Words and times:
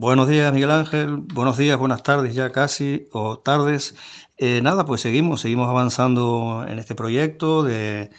Buenos 0.00 0.28
días, 0.28 0.50
Miguel 0.54 0.70
Ángel. 0.70 1.18
Buenos 1.18 1.58
días, 1.58 1.78
buenas 1.78 2.02
tardes 2.02 2.34
ya 2.34 2.50
casi, 2.52 3.06
o 3.12 3.38
tardes. 3.38 3.94
Eh, 4.38 4.62
nada, 4.62 4.86
pues 4.86 5.02
seguimos, 5.02 5.42
seguimos 5.42 5.68
avanzando 5.68 6.64
en 6.66 6.78
este 6.78 6.94
proyecto 6.94 7.62
de 7.62 8.10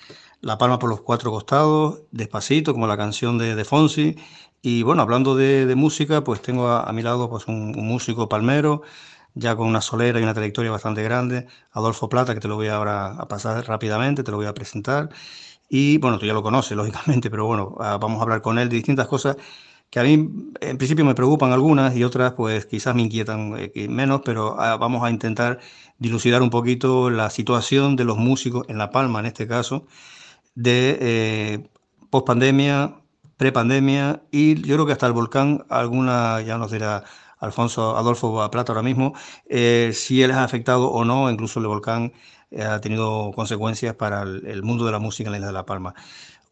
La 0.42 0.60
Palma 0.60 0.78
por 0.78 0.92
los 0.92 1.02
Cuatro 1.02 1.32
Costados, 1.32 2.04
despacito, 2.12 2.74
como 2.74 2.86
la 2.86 2.98
canción 2.98 3.40
de, 3.40 3.56
de 3.56 3.66
Fonsi. 3.66 4.16
Y 4.62 4.84
bueno, 4.84 5.02
hablando 5.02 5.36
de, 5.36 5.74
música, 5.76 6.24
pues 6.24 6.44
tengo 6.44 6.68
a, 6.68 6.92
mi 6.94 7.02
lado 7.02 7.32
pues 7.32 7.48
un, 7.48 7.72
músico 7.72 8.30
palmero, 8.30 8.84
ya 9.34 9.56
con 9.56 9.68
una 9.68 9.82
solera 9.82 10.20
y 10.20 10.24
una 10.24 10.36
trayectoria 10.36 10.70
bastante 10.70 11.02
grande, 11.02 11.48
Adolfo 11.72 12.10
Plata, 12.10 12.36
que 12.36 12.42
te 12.42 12.48
lo 12.48 12.58
voy 12.58 12.68
ahora 12.68 13.16
a 13.16 13.28
pasar 13.28 13.66
rápidamente, 13.68 14.24
te 14.24 14.30
lo 14.30 14.38
voy 14.38 14.46
a 14.46 14.54
presentar. 14.54 15.10
Y 15.68 15.98
bueno, 15.98 16.20
tú 16.20 16.28
ya 16.28 16.34
lo 16.34 16.44
conoces, 16.44 16.78
lógicamente, 16.78 17.32
pero 17.32 17.46
bueno, 17.48 17.76
ah, 17.80 17.98
vamos 18.00 18.20
a 18.20 18.24
hablar 18.24 18.44
con 18.44 18.60
él 18.60 18.70
de 18.70 18.76
distintas 18.76 19.08
cosas 19.08 19.38
que 19.92 20.00
a 20.00 20.04
mí 20.04 20.14
en 20.62 20.78
principio 20.78 21.06
me 21.06 21.16
preocupan 21.16 21.52
algunas 21.52 21.96
y 21.96 22.04
otras 22.06 22.34
pues 22.34 22.66
quizás 22.66 22.96
me 22.96 23.04
inquietan 23.04 23.56
eh, 23.58 23.88
menos, 23.90 24.22
pero 24.26 24.60
ah, 24.60 24.78
vamos 24.78 25.04
a 25.04 25.12
intentar 25.12 25.60
dilucidar 26.00 26.42
un 26.42 26.50
poquito 26.50 27.10
la 27.10 27.30
situación 27.30 27.96
de 27.98 28.06
los 28.06 28.18
músicos 28.18 28.66
en 28.70 28.78
La 28.78 28.90
Palma, 28.92 29.20
en 29.20 29.28
este 29.28 29.48
caso, 29.48 29.86
de 30.56 30.98
eh, 31.02 31.70
post-pandemia, 32.10 32.96
pre-pandemia 33.38 34.24
y 34.32 34.62
yo 34.62 34.76
creo 34.76 34.86
que 34.86 34.94
hasta 34.94 35.08
el 35.08 35.14
volcán, 35.14 35.66
alguna, 35.70 36.42
ya 36.42 36.58
nos 36.58 36.72
dirá 36.72 37.04
Alfonso 37.40 37.98
Adolfo 37.98 38.50
Plata 38.52 38.72
ahora 38.72 38.84
mismo, 38.84 39.14
eh, 39.50 39.92
si 39.94 40.24
él 40.24 40.32
ha 40.32 40.44
afectado 40.44 40.90
o 40.90 41.04
no, 41.06 41.30
incluso 41.30 41.60
el 41.60 41.68
volcán 41.68 42.14
ha 42.60 42.80
tenido 42.82 43.32
consecuencias 43.34 43.96
para 43.96 44.24
el, 44.24 44.46
el, 44.46 44.64
mundo 44.64 44.86
de 44.86 44.92
la 44.92 45.00
música 45.00 45.28
en 45.30 45.32
la 45.34 45.38
isla 45.38 45.48
de 45.48 45.54
La 45.54 45.66
Palma. 45.66 45.94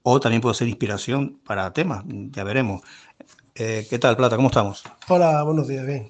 O 0.04 0.20
también 0.20 0.42
puede 0.42 0.56
ser 0.56 0.68
inspiración 0.68 1.40
para 1.46 1.74
temas, 1.74 2.04
ya 2.08 2.44
veremos. 2.44 2.82
Eh, 3.62 3.86
¿Qué 3.90 4.00
tal, 4.00 4.16
Plata? 4.16 4.38
¿Cómo 4.38 4.48
estamos? 4.48 4.86
Hola, 5.10 5.44
buenos 5.44 5.68
días, 5.68 5.86
bien. 5.86 6.10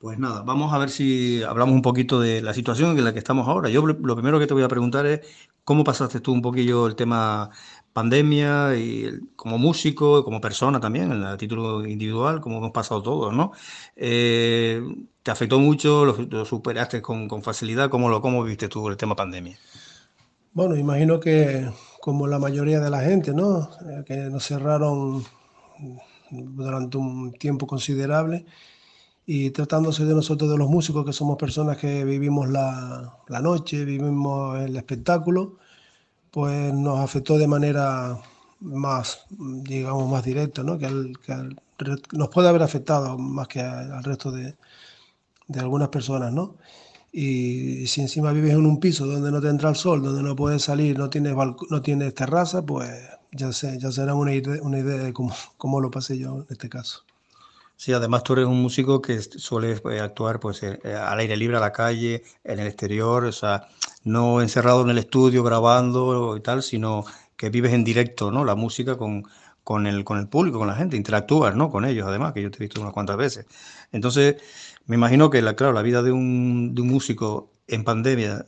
Pues 0.00 0.18
nada, 0.18 0.42
vamos 0.42 0.72
a 0.72 0.78
ver 0.78 0.90
si 0.90 1.40
hablamos 1.44 1.72
un 1.72 1.82
poquito 1.82 2.18
de 2.18 2.42
la 2.42 2.52
situación 2.52 2.98
en 2.98 3.04
la 3.04 3.12
que 3.12 3.20
estamos 3.20 3.46
ahora. 3.46 3.68
Yo 3.68 3.86
lo 3.86 4.16
primero 4.16 4.40
que 4.40 4.48
te 4.48 4.54
voy 4.54 4.64
a 4.64 4.68
preguntar 4.68 5.06
es 5.06 5.20
cómo 5.62 5.84
pasaste 5.84 6.18
tú 6.18 6.32
un 6.32 6.42
poquillo 6.42 6.88
el 6.88 6.96
tema 6.96 7.50
pandemia 7.92 8.74
y 8.76 9.08
como 9.36 9.56
músico, 9.56 10.24
como 10.24 10.40
persona 10.40 10.80
también, 10.80 11.12
en 11.12 11.22
el 11.22 11.36
título 11.36 11.86
individual, 11.86 12.40
como 12.40 12.58
hemos 12.58 12.72
pasado 12.72 13.00
todos, 13.04 13.32
¿no? 13.32 13.52
Eh, 13.94 14.82
¿Te 15.22 15.30
afectó 15.30 15.60
mucho? 15.60 16.04
¿Lo, 16.04 16.44
superaste 16.44 17.00
con, 17.00 17.28
facilidad? 17.40 17.88
¿Cómo 17.88 18.08
lo 18.08 18.20
cómo 18.20 18.42
viste 18.42 18.66
tú 18.66 18.88
el 18.88 18.96
tema 18.96 19.14
pandemia? 19.14 19.56
Bueno, 20.54 20.74
imagino 20.74 21.20
que 21.20 21.70
como 22.00 22.26
la 22.26 22.40
mayoría 22.40 22.80
de 22.80 22.90
la 22.90 23.02
gente, 23.02 23.32
¿no? 23.32 23.70
Eh, 23.88 24.02
que 24.04 24.16
nos 24.16 24.44
cerraron 24.44 25.24
durante 26.30 26.96
un 26.98 27.32
tiempo 27.32 27.66
considerable 27.66 28.46
y 29.26 29.50
tratándose 29.50 30.04
de 30.04 30.14
nosotros, 30.14 30.50
de 30.50 30.58
los 30.58 30.68
músicos, 30.68 31.04
que 31.06 31.12
somos 31.12 31.36
personas 31.38 31.76
que 31.78 32.04
vivimos 32.04 32.48
la, 32.48 33.16
la 33.28 33.40
noche, 33.40 33.84
vivimos 33.84 34.58
el 34.60 34.76
espectáculo, 34.76 35.58
pues 36.30 36.72
nos 36.74 37.00
afectó 37.00 37.38
de 37.38 37.48
manera 37.48 38.18
más, 38.60 39.26
digamos, 39.30 40.10
más 40.10 40.24
directa, 40.24 40.62
¿no? 40.62 40.78
que, 40.78 40.88
que 41.24 41.56
nos 42.12 42.28
puede 42.30 42.48
haber 42.48 42.62
afectado 42.62 43.18
más 43.18 43.48
que 43.48 43.60
al 43.60 44.04
resto 44.04 44.30
de, 44.32 44.56
de 45.48 45.60
algunas 45.60 45.88
personas, 45.88 46.32
¿no? 46.32 46.56
Y 47.12 47.86
si 47.88 48.02
encima 48.02 48.32
vives 48.32 48.52
en 48.52 48.66
un 48.66 48.78
piso 48.80 49.06
donde 49.06 49.30
no 49.32 49.40
te 49.40 49.48
entra 49.48 49.70
el 49.70 49.76
sol, 49.76 50.02
donde 50.02 50.22
no 50.22 50.36
puedes 50.36 50.62
salir, 50.62 50.98
no 50.98 51.10
tienes, 51.10 51.34
no 51.70 51.82
tienes 51.82 52.14
terraza, 52.14 52.64
pues 52.64 52.90
ya, 53.32 53.52
sé, 53.52 53.78
ya 53.78 53.90
será 53.92 54.14
una 54.14 54.34
idea, 54.34 54.62
una 54.62 54.78
idea 54.78 54.96
de 54.96 55.12
cómo, 55.12 55.34
cómo, 55.56 55.80
lo 55.80 55.90
pasé 55.90 56.18
yo 56.18 56.38
en 56.38 56.46
este 56.50 56.68
caso. 56.68 57.04
Sí, 57.76 57.92
además 57.94 58.24
tú 58.24 58.34
eres 58.34 58.44
un 58.44 58.60
músico 58.60 59.00
que 59.00 59.22
suele 59.22 59.80
eh, 59.90 60.00
actuar 60.00 60.38
pues 60.38 60.62
eh, 60.62 60.78
eh, 60.84 60.94
al 60.94 61.18
aire 61.18 61.36
libre, 61.36 61.56
a 61.56 61.60
la 61.60 61.72
calle, 61.72 62.22
en 62.44 62.60
el 62.60 62.66
exterior, 62.66 63.24
o 63.24 63.32
sea, 63.32 63.68
no 64.04 64.42
encerrado 64.42 64.82
en 64.82 64.90
el 64.90 64.98
estudio 64.98 65.42
grabando 65.42 66.36
y 66.36 66.40
tal, 66.40 66.62
sino 66.62 67.04
que 67.36 67.48
vives 67.48 67.72
en 67.72 67.84
directo, 67.84 68.30
¿no? 68.30 68.44
La 68.44 68.54
música 68.54 68.98
con, 68.98 69.24
con, 69.64 69.86
el, 69.86 70.04
con 70.04 70.18
el 70.18 70.28
público, 70.28 70.58
con 70.58 70.68
la 70.68 70.74
gente, 70.74 70.96
interactúas, 70.98 71.56
¿no? 71.56 71.70
Con 71.70 71.86
ellos, 71.86 72.06
además, 72.06 72.34
que 72.34 72.42
yo 72.42 72.50
te 72.50 72.58
he 72.58 72.66
visto 72.66 72.80
unas 72.82 72.92
cuantas 72.92 73.16
veces. 73.16 73.46
Entonces, 73.92 74.36
me 74.86 74.96
imagino 74.96 75.30
que, 75.30 75.40
la, 75.40 75.54
claro, 75.56 75.72
la 75.72 75.82
vida 75.82 76.02
de 76.02 76.12
un, 76.12 76.74
de 76.74 76.82
un 76.82 76.88
músico 76.88 77.50
en 77.66 77.84
pandemia, 77.84 78.46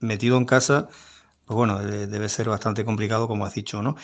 metido 0.00 0.36
en 0.36 0.44
casa, 0.44 0.88
pues 1.44 1.56
bueno, 1.56 1.78
debe 1.80 2.28
ser 2.28 2.48
bastante 2.48 2.84
complicado, 2.84 3.28
como 3.28 3.46
has 3.46 3.54
dicho, 3.54 3.82
¿no? 3.82 3.96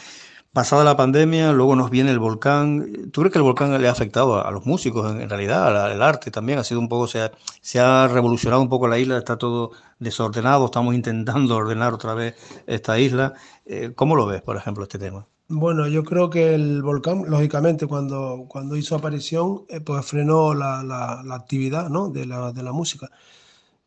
Pasada 0.52 0.82
la 0.82 0.96
pandemia, 0.96 1.52
luego 1.52 1.76
nos 1.76 1.90
viene 1.90 2.10
el 2.10 2.18
volcán. 2.18 3.10
¿Tú 3.12 3.20
crees 3.20 3.32
que 3.32 3.38
el 3.38 3.44
volcán 3.44 3.80
le 3.80 3.86
ha 3.86 3.92
afectado 3.92 4.44
a, 4.44 4.50
los 4.50 4.66
músicos 4.66 5.08
en, 5.12 5.30
realidad, 5.30 5.68
al, 5.92 6.02
arte 6.02 6.32
también? 6.32 6.58
Ha 6.58 6.64
sido 6.64 6.80
un 6.80 6.88
poco, 6.88 7.06
se 7.06 7.22
ha, 7.22 7.30
se 7.60 7.78
ha 7.78 8.08
revolucionado 8.08 8.60
un 8.60 8.68
poco 8.68 8.88
la 8.88 8.98
isla, 8.98 9.16
está 9.16 9.38
todo 9.38 9.70
desordenado, 10.00 10.64
estamos 10.64 10.96
intentando 10.96 11.54
ordenar 11.56 11.94
otra 11.94 12.14
vez 12.14 12.34
esta 12.66 12.98
isla. 12.98 13.34
Eh, 13.64 13.92
¿Cómo 13.94 14.16
lo 14.16 14.26
ves, 14.26 14.42
por 14.42 14.56
ejemplo, 14.56 14.82
este 14.82 14.98
tema? 14.98 15.24
Bueno, 15.46 15.86
yo 15.86 16.02
creo 16.02 16.30
que 16.30 16.52
el 16.52 16.82
volcán, 16.82 17.26
lógicamente, 17.28 17.86
cuando, 17.86 18.46
cuando 18.48 18.74
hizo 18.74 18.96
aparición, 18.96 19.66
eh, 19.68 19.80
pues 19.80 20.04
frenó 20.04 20.52
la, 20.52 20.82
la, 20.82 21.22
la 21.24 21.34
actividad 21.36 21.88
¿no? 21.90 22.08
de, 22.08 22.26
la, 22.26 22.50
de 22.50 22.62
la 22.64 22.72
música 22.72 23.08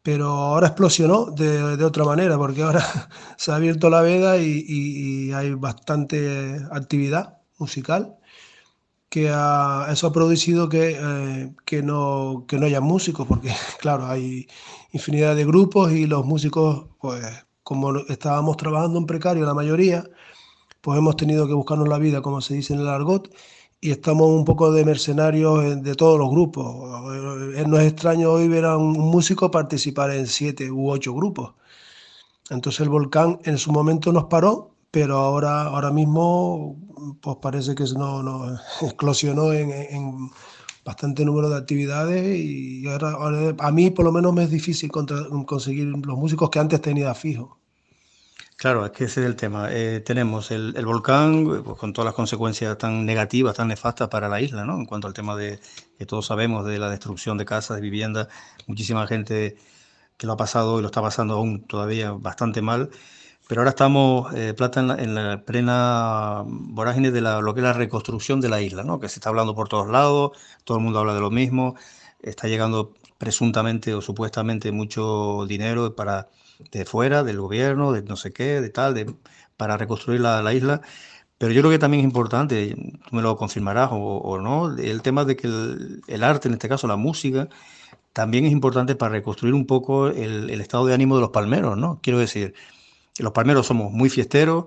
pero 0.03 0.27
ahora 0.27 0.67
explosionó 0.67 1.31
de, 1.31 1.77
de, 1.77 1.85
otra 1.85 2.03
manera, 2.03 2.37
porque 2.37 2.61
ahora 2.63 2.83
se 3.37 3.51
ha 3.51 3.55
abierto 3.55 3.89
la 3.89 4.01
veda 4.01 4.37
y, 4.37 4.65
y, 4.67 5.31
hay 5.33 5.53
bastante 5.53 6.59
actividad 6.71 7.37
musical, 7.57 8.17
que 9.09 9.27
eso 9.27 10.07
ha 10.07 10.13
producido 10.13 10.69
que, 10.69 10.97
eh, 10.99 11.53
que, 11.65 11.83
no, 11.83 12.45
que 12.47 12.57
no 12.57 12.65
haya 12.65 12.81
músicos, 12.81 13.27
porque 13.27 13.53
claro, 13.79 14.07
hay 14.07 14.47
infinidad 14.91 15.35
de 15.35 15.45
grupos 15.45 15.91
y 15.93 16.05
los 16.05 16.25
músicos, 16.25 16.87
pues 16.99 17.25
como 17.63 17.97
estábamos 18.09 18.57
trabajando 18.57 18.99
en 18.99 19.05
precario 19.05 19.45
la 19.45 19.53
mayoría, 19.53 20.03
pues 20.81 20.97
hemos 20.99 21.15
tenido 21.15 21.47
que 21.47 21.53
buscarnos 21.53 21.87
la 21.87 21.97
vida, 21.97 22.21
como 22.21 22.41
se 22.41 22.55
dice 22.55 22.73
en 22.73 22.81
el 22.81 22.89
argot, 22.89 23.33
y 23.83 23.91
estamos 23.91 24.29
un 24.29 24.45
poco 24.45 24.71
de 24.71 24.85
mercenarios 24.85 25.83
de 25.83 25.95
todos 25.95 26.17
los 26.17 26.29
grupos. 26.29 26.65
Eh, 27.57 27.65
no 27.67 27.77
es 27.77 27.91
extraño 27.91 28.31
hoy 28.31 28.47
ver 28.47 28.63
a 28.63 28.77
un 28.77 28.93
músico 28.93 29.51
participar 29.51 30.11
en 30.11 30.25
siete 30.25 30.71
u 30.71 30.89
ocho 30.89 31.13
grupos. 31.13 31.53
Entonces 32.49 32.79
el 32.81 32.89
volcán 32.89 33.39
en 33.43 33.57
su 33.57 33.73
momento 33.73 34.13
nos 34.13 34.25
paró, 34.25 34.71
pero 34.89 35.17
ahora, 35.17 35.63
ahora 35.63 35.91
mismo 35.91 36.77
pues 37.21 37.37
parece 37.41 37.75
que 37.75 37.83
no, 37.97 38.23
no 38.23 38.57
explosionó 38.81 39.51
en, 39.51 39.71
en, 39.71 40.31
bastante 40.85 41.25
número 41.25 41.49
de 41.49 41.57
actividades 41.57 42.39
y 42.39 42.87
ahora, 42.87 43.17
a 43.59 43.71
mí 43.71 43.89
por 43.91 44.05
lo 44.05 44.13
menos 44.13 44.33
me 44.33 44.43
es 44.43 44.49
difícil 44.49 44.91
conseguir 44.91 45.87
los 45.87 46.17
músicos 46.17 46.49
que 46.49 46.59
antes 46.59 46.81
tenía 46.81 47.13
fijos. 47.13 47.62
Claro, 48.63 48.85
es 48.85 48.91
que 48.93 49.03
ese 49.03 49.19
es 49.19 49.27
el 49.27 49.35
tema. 49.35 49.67
Eh, 49.73 49.99
tenemos 49.99 50.49
el, 50.49 50.73
volcán 50.85 51.43
pues, 51.65 51.77
con 51.77 51.91
todas 51.91 52.05
las 52.05 52.13
consecuencias 52.15 52.77
tan 52.77 53.05
negativas, 53.05 53.57
tan 53.57 53.67
nefastas 53.67 54.07
para 54.07 54.29
la 54.29 54.39
isla, 54.39 54.63
¿no? 54.63 54.75
En 54.77 54.85
cuanto 54.85 55.05
al 55.07 55.13
tema 55.13 55.35
de 55.35 55.59
que 55.97 56.05
todos 56.05 56.27
sabemos 56.27 56.65
de 56.65 56.79
la 56.79 56.89
destrucción 56.89 57.37
de 57.37 57.43
casas, 57.43 57.75
de 57.75 57.81
viviendas, 57.81 58.29
muchísima 58.65 59.05
gente 59.05 59.57
que 60.17 60.27
lo 60.27 60.33
ha 60.33 60.37
pasado 60.37 60.79
y 60.79 60.81
lo 60.81 60.87
está 60.87 61.01
pasando 61.01 61.33
aún 61.35 61.67
todavía 61.67 62.11
bastante 62.13 62.61
mal. 62.61 62.89
Pero 63.49 63.61
ahora 63.61 63.71
estamos, 63.71 64.33
eh, 64.35 64.53
Plata, 64.53 64.79
en 64.79 65.15
la, 65.15 65.43
plena 65.45 66.43
vorágine 66.45 67.11
de 67.11 67.21
la, 67.21 67.41
lo 67.41 67.53
que 67.53 67.59
es 67.61 67.65
la 67.65 67.73
reconstrucción 67.73 68.39
de 68.41 68.49
la 68.49 68.61
isla, 68.61 68.83
¿no? 68.83 68.99
Que 68.99 69.09
se 69.09 69.15
está 69.19 69.29
hablando 69.29 69.55
por 69.55 69.67
todos 69.67 69.89
lados, 69.89 70.31
todo 70.63 70.77
el 70.77 70.83
mundo 70.85 70.99
habla 70.99 71.13
de 71.15 71.21
lo 71.21 71.31
mismo, 71.31 71.75
está 72.21 72.47
llegando 72.47 72.93
presuntamente 73.17 73.93
o 73.93 74.01
supuestamente 74.01 74.71
mucho 74.71 75.45
dinero 75.47 75.95
para 75.95 76.29
de 76.71 76.85
fuera, 76.85 77.23
del 77.23 77.39
gobierno, 77.39 77.91
de 77.91 78.03
no 78.03 78.15
sé 78.15 78.31
qué, 78.31 78.61
de 78.61 78.69
tal, 78.69 78.93
de, 78.93 79.13
para 79.57 79.77
reconstruir 79.77 80.21
la, 80.21 80.53
isla. 80.53 80.81
Pero 81.37 81.51
yo 81.53 81.61
creo 81.61 81.71
que 81.71 81.79
también 81.79 82.01
es 82.01 82.05
importante, 82.05 82.75
tú 82.75 83.15
me 83.15 83.21
lo 83.21 83.35
confirmarás 83.37 83.89
o, 83.91 84.39
no, 84.39 84.75
el 84.77 85.01
tema 85.01 85.25
de 85.25 85.35
que 85.35 85.47
el, 85.47 86.23
arte, 86.23 86.47
en 86.47 86.53
este 86.53 86.69
caso 86.69 86.87
la 86.87 86.95
música, 86.95 87.49
también 88.13 88.45
es 88.45 88.51
importante 88.51 88.95
para 88.95 89.13
reconstruir 89.13 89.53
un 89.53 89.65
poco 89.65 90.07
el, 90.07 90.49
el 90.49 90.61
estado 90.61 90.85
de 90.85 90.93
ánimo 90.93 91.15
de 91.15 91.21
los 91.21 91.31
palmeros, 91.31 91.77
¿no? 91.77 91.99
Quiero 92.01 92.19
decir, 92.19 92.53
los 93.19 93.33
palmeros 93.33 93.67
somos 93.67 93.91
muy 93.91 94.09
fiesteros, 94.09 94.65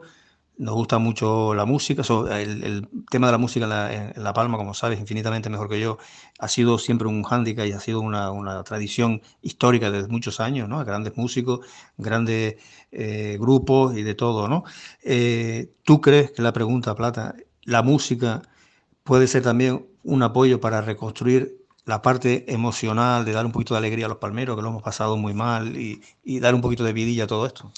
nos 0.59 0.75
gusta 0.75 0.99
mucho 0.99 1.55
la 1.55 1.65
música. 1.65 2.03
el, 2.31 2.89
tema 3.11 3.27
de 3.27 3.33
la 3.33 3.39
música 3.39 3.67
en 4.15 4.23
la, 4.23 4.33
Palma, 4.33 4.57
como 4.57 4.75
sabes, 4.75 4.99
infinitamente 4.99 5.51
mejor 5.51 5.69
que 5.69 5.81
yo, 5.81 5.99
ha 6.39 6.49
sido 6.49 6.79
siempre 6.79 7.09
un 7.09 7.23
hándicap 7.23 7.67
y 7.67 7.73
ha 7.73 7.81
sido 7.81 8.01
una, 8.01 8.63
tradición 8.65 9.23
histórica 9.43 9.91
desde 9.91 10.09
muchos 10.09 10.41
años, 10.41 10.69
¿no? 10.69 10.85
Grandes 10.85 11.17
músicos, 11.17 11.61
grandes 11.97 12.57
eh, 12.93 13.37
grupos 13.39 13.97
y 13.97 14.03
de 14.03 14.15
todo, 14.15 14.49
¿no? 14.49 14.65
Eh, 15.03 15.73
¿Tú 15.83 16.01
crees 16.01 16.31
que 16.33 16.43
la 16.43 16.53
pregunta, 16.53 16.95
Plata, 16.95 17.35
la 17.63 17.83
música 17.83 18.43
puede 19.05 19.27
ser 19.27 19.43
también 19.43 19.87
un 20.03 20.23
apoyo 20.23 20.61
para 20.61 20.81
reconstruir 20.81 21.59
la 21.85 22.03
parte 22.03 22.53
emocional, 22.53 23.25
de 23.25 23.33
dar 23.33 23.47
un 23.47 23.53
poquito 23.53 23.75
de 23.75 23.79
alegría 23.79 24.07
a 24.07 24.09
los 24.09 24.19
palmeros, 24.19 24.57
que 24.57 24.63
lo 24.63 24.71
hemos 24.71 24.83
pasado 24.83 25.17
muy 25.17 25.35
mal, 25.35 25.77
y, 25.77 26.03
y 26.25 26.41
dar 26.41 26.55
un 26.55 26.61
poquito 26.61 26.83
de 26.83 26.93
vidilla 26.93 27.25
a 27.25 27.27
todo 27.29 27.47
esto? 27.47 27.71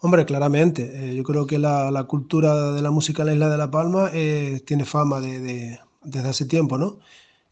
Hombre, 0.00 0.24
claramente. 0.24 1.10
Eh, 1.10 1.16
yo 1.16 1.24
creo 1.24 1.46
que 1.46 1.58
la, 1.58 2.04
cultura 2.04 2.72
de 2.72 2.82
la 2.82 2.90
música 2.90 3.22
en 3.22 3.26
la 3.28 3.34
isla 3.34 3.48
de 3.48 3.58
La 3.58 3.70
Palma 3.70 4.10
eh, 4.12 4.62
tiene 4.64 4.84
fama 4.84 5.20
de, 5.20 5.40
de, 5.40 5.80
desde 6.02 6.28
hace 6.28 6.44
tiempo, 6.46 6.78
¿no? 6.78 6.98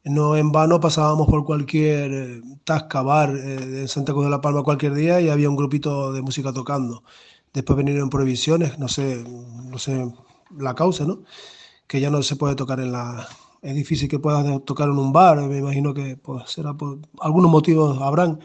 No 0.04 0.36
en 0.36 0.52
vano 0.52 0.78
pasábamos 0.80 1.26
por 1.26 1.44
cualquier 1.44 2.12
eh, 2.12 2.42
tasca, 2.64 3.02
bar 3.02 3.34
eh, 3.36 3.80
en 3.82 3.88
Santa 3.88 4.12
Cruz 4.12 4.26
de 4.26 4.30
la 4.30 4.40
Palma 4.40 4.62
cualquier 4.62 4.94
día 4.94 5.20
y 5.20 5.28
había 5.28 5.50
un 5.50 5.56
grupito 5.56 6.12
de 6.12 6.22
música 6.22 6.52
tocando. 6.52 7.02
Después 7.52 7.76
vinieron 7.76 8.10
prohibiciones, 8.10 8.78
no 8.78 8.88
sé, 8.88 9.24
no 9.26 9.78
sé 9.78 10.08
la 10.56 10.74
causa, 10.74 11.04
¿no? 11.04 11.22
Que 11.88 12.00
ya 12.00 12.10
no 12.10 12.22
se 12.22 12.36
puede 12.36 12.54
tocar 12.56 12.80
en 12.80 12.92
la... 12.92 13.26
Es 13.62 13.74
difícil 13.74 14.08
que 14.08 14.18
puedas 14.20 14.64
tocar 14.64 14.88
en 14.88 14.98
un 14.98 15.12
bar, 15.12 15.38
me 15.42 15.58
imagino 15.58 15.94
que 15.94 16.16
pues, 16.16 16.50
será 16.50 16.74
por 16.74 16.98
algunos 17.20 17.50
motivos 17.50 18.00
habrán, 18.00 18.40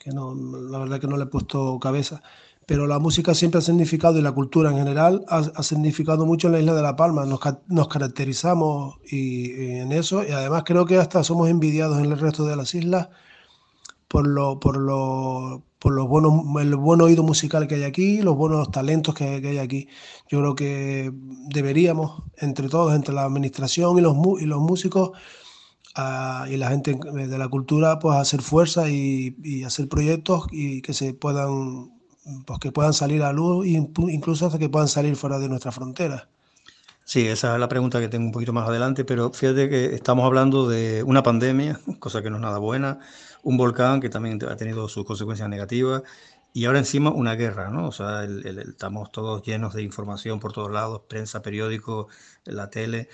que 0.00 0.10
no, 0.12 0.34
la 0.34 0.78
verdad 0.78 1.00
que 1.00 1.06
no 1.06 1.16
le 1.18 1.24
he 1.24 1.26
puesto 1.26 1.78
cabeza 1.80 2.22
pero 2.66 2.86
la 2.86 2.98
música 2.98 3.34
siempre 3.34 3.58
ha 3.58 3.62
significado 3.62 4.18
y 4.18 4.22
la 4.22 4.32
cultura 4.32 4.70
en 4.70 4.76
general 4.76 5.24
ha, 5.28 5.62
significado 5.62 6.24
mucho 6.26 6.48
en 6.48 6.54
la 6.54 6.60
isla 6.60 6.74
de 6.74 6.82
La 6.82 6.96
Palma. 6.96 7.26
Nos, 7.26 7.40
nos 7.66 7.88
caracterizamos 7.88 8.96
y, 9.10 9.52
en 9.78 9.92
eso 9.92 10.24
y 10.24 10.30
además 10.30 10.62
creo 10.64 10.86
que 10.86 10.96
hasta 10.96 11.22
somos 11.24 11.48
envidiados 11.48 11.98
en 11.98 12.06
el 12.06 12.18
resto 12.18 12.46
de 12.46 12.56
las 12.56 12.74
islas 12.74 13.08
por 14.14 14.28
lo, 14.28 14.60
por 14.60 14.76
lo, 14.76 15.64
por 15.80 15.92
los 15.92 16.06
buenos, 16.06 16.32
el 16.60 16.76
buen 16.76 17.00
oído 17.00 17.24
musical 17.24 17.66
que 17.66 17.74
hay 17.74 17.82
aquí, 17.82 18.22
los 18.22 18.36
buenos 18.36 18.70
talentos 18.70 19.14
que, 19.14 19.24
hay 19.24 19.58
aquí. 19.58 19.88
Yo 20.28 20.38
creo 20.38 20.54
que 20.54 21.12
deberíamos, 21.48 22.22
entre 22.38 22.68
todos, 22.68 22.94
entre 22.94 23.12
la 23.12 23.24
administración 23.24 23.98
y 23.98 24.02
los, 24.02 24.16
y 24.40 24.46
los 24.46 24.60
músicos, 24.60 25.10
ah, 25.96 26.46
y 26.48 26.56
la 26.56 26.70
gente 26.70 26.94
de 26.94 27.38
la 27.38 27.48
cultura, 27.48 27.98
pues 27.98 28.16
hacer 28.16 28.40
fuerza 28.40 28.88
y, 28.88 29.36
y 29.42 29.64
hacer 29.64 29.88
proyectos 29.88 30.46
y 30.52 30.80
que 30.80 30.92
se 30.94 31.12
puedan 31.14 31.93
pues 32.46 32.58
que 32.58 32.72
puedan 32.72 32.92
salir 32.92 33.22
a 33.22 33.32
luz, 33.32 33.66
incluso 33.66 34.46
hasta 34.46 34.58
que 34.58 34.68
puedan 34.68 34.88
salir 34.88 35.16
fuera 35.16 35.38
de 35.38 35.48
nuestra 35.48 35.72
frontera. 35.72 36.28
Sí, 37.04 37.26
esa 37.26 37.54
es 37.54 37.60
la 37.60 37.68
pregunta 37.68 38.00
que 38.00 38.08
tengo 38.08 38.24
un 38.24 38.32
poquito 38.32 38.54
más 38.54 38.66
adelante, 38.66 39.04
pero 39.04 39.30
fíjate 39.30 39.68
que 39.68 39.94
estamos 39.94 40.24
hablando 40.24 40.66
de 40.68 41.02
una 41.02 41.22
pandemia, 41.22 41.78
cosa 41.98 42.22
que 42.22 42.30
no 42.30 42.36
es 42.36 42.42
nada 42.42 42.58
buena, 42.58 42.98
un 43.42 43.58
volcán 43.58 44.00
que 44.00 44.08
también 44.08 44.42
ha 44.48 44.56
tenido 44.56 44.88
sus 44.88 45.04
consecuencias 45.04 45.48
negativas, 45.48 46.02
y 46.54 46.64
ahora 46.64 46.78
encima 46.78 47.10
una 47.10 47.34
guerra, 47.34 47.68
¿no? 47.70 47.88
O 47.88 47.92
sea, 47.92 48.24
estamos 48.24 49.10
todos 49.12 49.42
llenos 49.42 49.74
de 49.74 49.82
información 49.82 50.40
por 50.40 50.52
todos 50.52 50.70
lados, 50.70 51.02
prensa, 51.08 51.42
periódicos, 51.42 52.06
la 52.44 52.70
tele, 52.70 53.08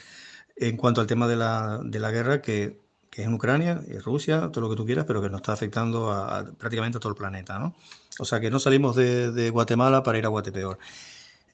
en 0.56 0.76
cuanto 0.76 1.00
al 1.00 1.06
tema 1.06 1.26
de 1.26 1.36
la, 1.36 1.80
de 1.82 1.98
la 2.00 2.10
guerra 2.12 2.42
que, 2.42 2.80
que 3.10 3.22
es 3.22 3.26
en 3.26 3.34
Ucrania, 3.34 3.80
es 3.88 4.04
Rusia, 4.04 4.50
todo 4.52 4.62
lo 4.62 4.70
que 4.70 4.76
tú 4.76 4.86
quieras, 4.86 5.04
pero 5.04 5.20
que 5.20 5.28
nos 5.28 5.40
está 5.40 5.52
afectando 5.52 6.12
a, 6.12 6.44
prácticamente 6.56 6.98
a 6.98 7.00
todo 7.00 7.10
el 7.10 7.18
planeta, 7.18 7.58
¿no? 7.58 7.74
O 8.18 8.24
sea 8.24 8.40
que 8.40 8.50
no 8.50 8.60
salimos 8.60 8.94
de, 8.94 9.50
Guatemala 9.50 10.02
para 10.02 10.18
ir 10.18 10.26
a 10.26 10.28
Guatepeor. 10.28 10.78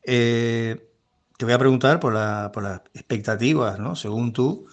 Eh, 0.02 0.90
te 1.36 1.44
voy 1.44 1.54
a 1.54 1.58
preguntar 1.58 1.98
por, 1.98 2.12
las 2.12 2.80
expectativas, 2.94 3.78
¿no? 3.78 3.96
Según 3.96 4.32
tú, 4.32 4.66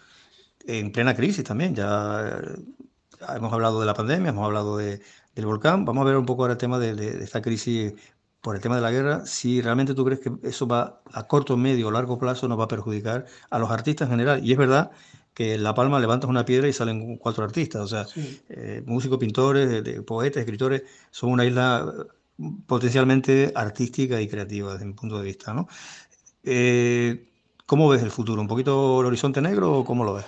en 0.65 0.91
plena 0.91 1.15
crisis 1.15 1.43
también, 1.43 1.73
ya 1.73 2.29
eh, 2.29 3.35
hemos 3.35 3.53
hablado 3.53 3.79
de 3.79 3.85
la 3.85 3.93
pandemia, 3.93 4.29
hemos 4.29 4.45
hablado 4.45 4.77
del 4.77 4.99
volcán, 5.45 5.85
vamos 5.85 6.01
a 6.01 6.05
ver 6.05 6.17
un 6.17 6.25
poco 6.25 6.43
ahora 6.43 6.53
el 6.53 6.57
tema 6.57 6.79
de, 6.79 7.23
esta 7.23 7.41
crisis 7.41 7.93
por 8.41 8.55
el 8.55 8.61
tema 8.61 8.75
de 8.75 8.81
la 8.81 8.91
guerra, 8.91 9.25
si 9.25 9.61
realmente 9.61 9.93
tú 9.93 10.03
crees 10.03 10.19
que 10.19 10.33
eso 10.43 10.67
va 10.67 11.01
a 11.13 11.23
corto, 11.27 11.55
medio 11.55 11.87
o 11.87 11.91
largo 11.91 12.17
plazo 12.19 12.47
nos 12.49 12.59
va 12.59 12.65
a 12.65 12.67
perjudicar 12.67 13.25
a 13.49 13.57
los 13.57 13.71
artistas 13.71 14.07
en 14.07 14.11
general. 14.11 14.45
Y 14.45 14.51
es 14.51 14.57
verdad 14.57 14.91
que 15.33 15.55
en 15.55 15.63
La 15.63 15.73
Palma 15.73 15.99
levantas 15.99 16.29
una 16.29 16.45
piedra 16.45 16.67
y 16.67 16.73
salen 16.73 17.17
cuatro 17.17 17.43
artistas, 17.43 17.81
o 17.81 17.87
sea, 17.87 18.05
eh, 18.49 18.83
músicos, 18.85 19.17
pintores, 19.17 19.83
de, 19.83 20.01
poetas, 20.01 20.41
escritores, 20.41 20.83
son 21.11 21.31
una 21.31 21.45
isla 21.45 21.91
potencialmente 22.67 23.51
artística 23.55 24.19
y 24.21 24.27
creativa 24.27 24.73
desde 24.73 24.85
mi 24.85 24.93
punto 24.93 25.17
de 25.17 25.23
vista, 25.23 25.53
¿no? 25.53 25.67
Eh, 26.43 27.29
¿Cómo 27.65 27.87
ves 27.89 28.03
el 28.03 28.11
futuro? 28.11 28.41
¿Un 28.41 28.47
poquito 28.47 28.99
el 29.01 29.07
horizonte 29.07 29.41
negro 29.41 29.79
o 29.79 29.85
cómo 29.85 30.03
lo 30.03 30.15
ves? 30.15 30.25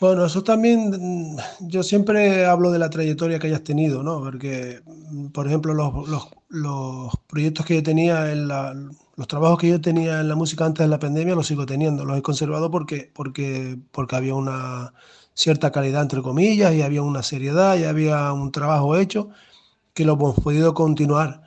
Bueno, 0.00 0.24
eso 0.24 0.42
también, 0.42 0.90
mm, 1.34 1.36
yo 1.60 1.82
siempre 1.82 2.46
hablo 2.46 2.70
de 2.70 2.78
la 2.78 2.88
trayectoria 2.88 3.38
que 3.38 3.48
hayas 3.48 3.62
tenido, 3.64 4.02
¿no? 4.02 4.20
Porque, 4.20 4.80
mm, 4.86 5.26
por 5.28 5.46
ejemplo, 5.46 5.74
los, 5.74 6.08
los, 6.08 6.28
los 6.48 7.12
proyectos 7.26 7.66
que 7.66 7.74
yo 7.76 7.82
tenía 7.82 8.32
en 8.32 8.48
la, 8.48 8.74
los 9.16 9.28
trabajos 9.28 9.58
que 9.58 9.68
yo 9.68 9.80
tenía 9.80 10.20
en 10.20 10.28
la 10.28 10.36
música 10.36 10.64
antes 10.64 10.84
de 10.84 10.88
la 10.88 10.98
pandemia 10.98 11.34
los 11.34 11.46
sigo 11.48 11.66
teniendo, 11.66 12.04
los 12.06 12.16
he 12.18 12.22
conservado 12.22 12.70
porque, 12.70 13.10
porque, 13.14 13.78
porque 13.92 14.16
había 14.16 14.34
una 14.34 14.94
cierta 15.34 15.70
calidad, 15.70 16.02
entre 16.02 16.22
comillas, 16.22 16.72
y 16.74 16.80
había 16.82 17.02
una 17.02 17.22
seriedad, 17.22 17.76
y 17.76 17.84
había 17.84 18.32
un 18.32 18.52
trabajo 18.52 18.96
hecho 18.96 19.28
que 19.94 20.04
lo 20.04 20.14
hemos 20.14 20.36
podido 20.40 20.74
continuar. 20.74 21.42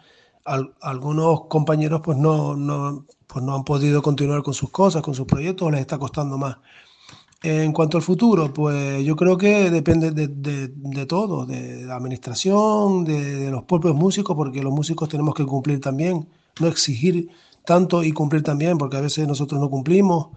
algunos 0.82 1.48
compañeros 1.50 2.02
pues 2.04 2.18
no, 2.18 2.56
no, 2.56 3.06
pues 3.28 3.44
no 3.46 3.56
han 3.56 3.64
podido 3.66 4.02
continuar 4.02 4.44
con 4.44 4.54
sus 4.54 4.70
cosas, 4.72 5.02
con 5.04 5.16
sus 5.16 5.26
proyectos, 5.28 5.72
les 5.72 5.82
está 5.82 5.98
costando 6.00 6.38
más. 6.38 6.58
En 7.46 7.74
cuanto 7.74 7.98
al 7.98 8.04
futuro, 8.04 8.54
pues 8.54 9.04
yo 9.04 9.18
creo 9.18 9.38
que 9.38 9.70
depende 9.70 10.12
de, 10.12 10.30
de, 10.30 10.70
de 10.70 11.06
todo, 11.06 11.46
de 11.46 11.84
la 11.84 11.98
administración, 11.98 13.04
de, 13.04 13.36
de, 13.36 13.52
los 13.52 13.64
propios 13.66 13.94
músicos, 13.96 14.34
porque 14.34 14.64
los 14.64 14.72
músicos 14.72 15.10
tenemos 15.10 15.36
que 15.36 15.46
cumplir 15.46 15.82
también, 15.82 16.26
no 16.62 16.68
exigir 16.68 17.30
tanto 17.66 18.02
y 18.04 18.14
cumplir 18.14 18.44
también, 18.44 18.78
porque 18.78 18.98
a 18.98 19.02
veces 19.02 19.28
nosotros 19.28 19.60
no 19.60 19.70
cumplimos. 19.70 20.30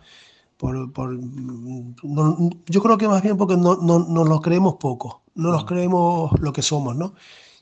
Por, 0.57 0.93
por 0.93 1.19
yo 1.21 2.83
creo 2.83 2.99
que 2.99 3.09
más 3.09 3.23
bien 3.23 3.37
porque 3.37 3.57
no, 3.57 3.77
no, 3.77 4.01
nos 4.01 4.29
lo 4.29 4.41
creemos 4.41 4.77
poco, 4.77 5.23
no 5.35 5.51
nos 5.53 5.65
creemos 5.65 6.33
lo 6.41 6.53
que 6.53 6.63
somos, 6.63 6.97
¿no? 6.97 7.15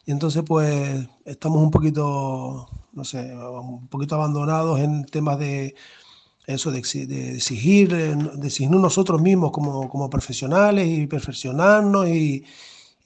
Y 0.07 0.13
entonces 0.13 0.43
pues 0.47 1.07
estamos 1.25 1.61
un 1.63 1.71
poquito, 1.71 2.69
no 2.93 3.05
sé, 3.05 3.35
un 3.37 3.89
poquito 3.89 4.15
abandonados 4.15 4.81
en 4.81 5.05
temas 5.07 5.39
de 5.39 5.75
eso, 6.47 6.71
de, 6.71 6.79
exigir, 6.79 7.89
de 7.91 8.47
exigirnos 8.47 8.81
nosotros 8.81 9.21
mismos 9.21 9.51
como, 9.53 9.89
como 9.89 10.11
profesionales 10.11 10.87
y 10.87 11.07
perfeccionarnos 11.07 12.09
y, 12.09 12.45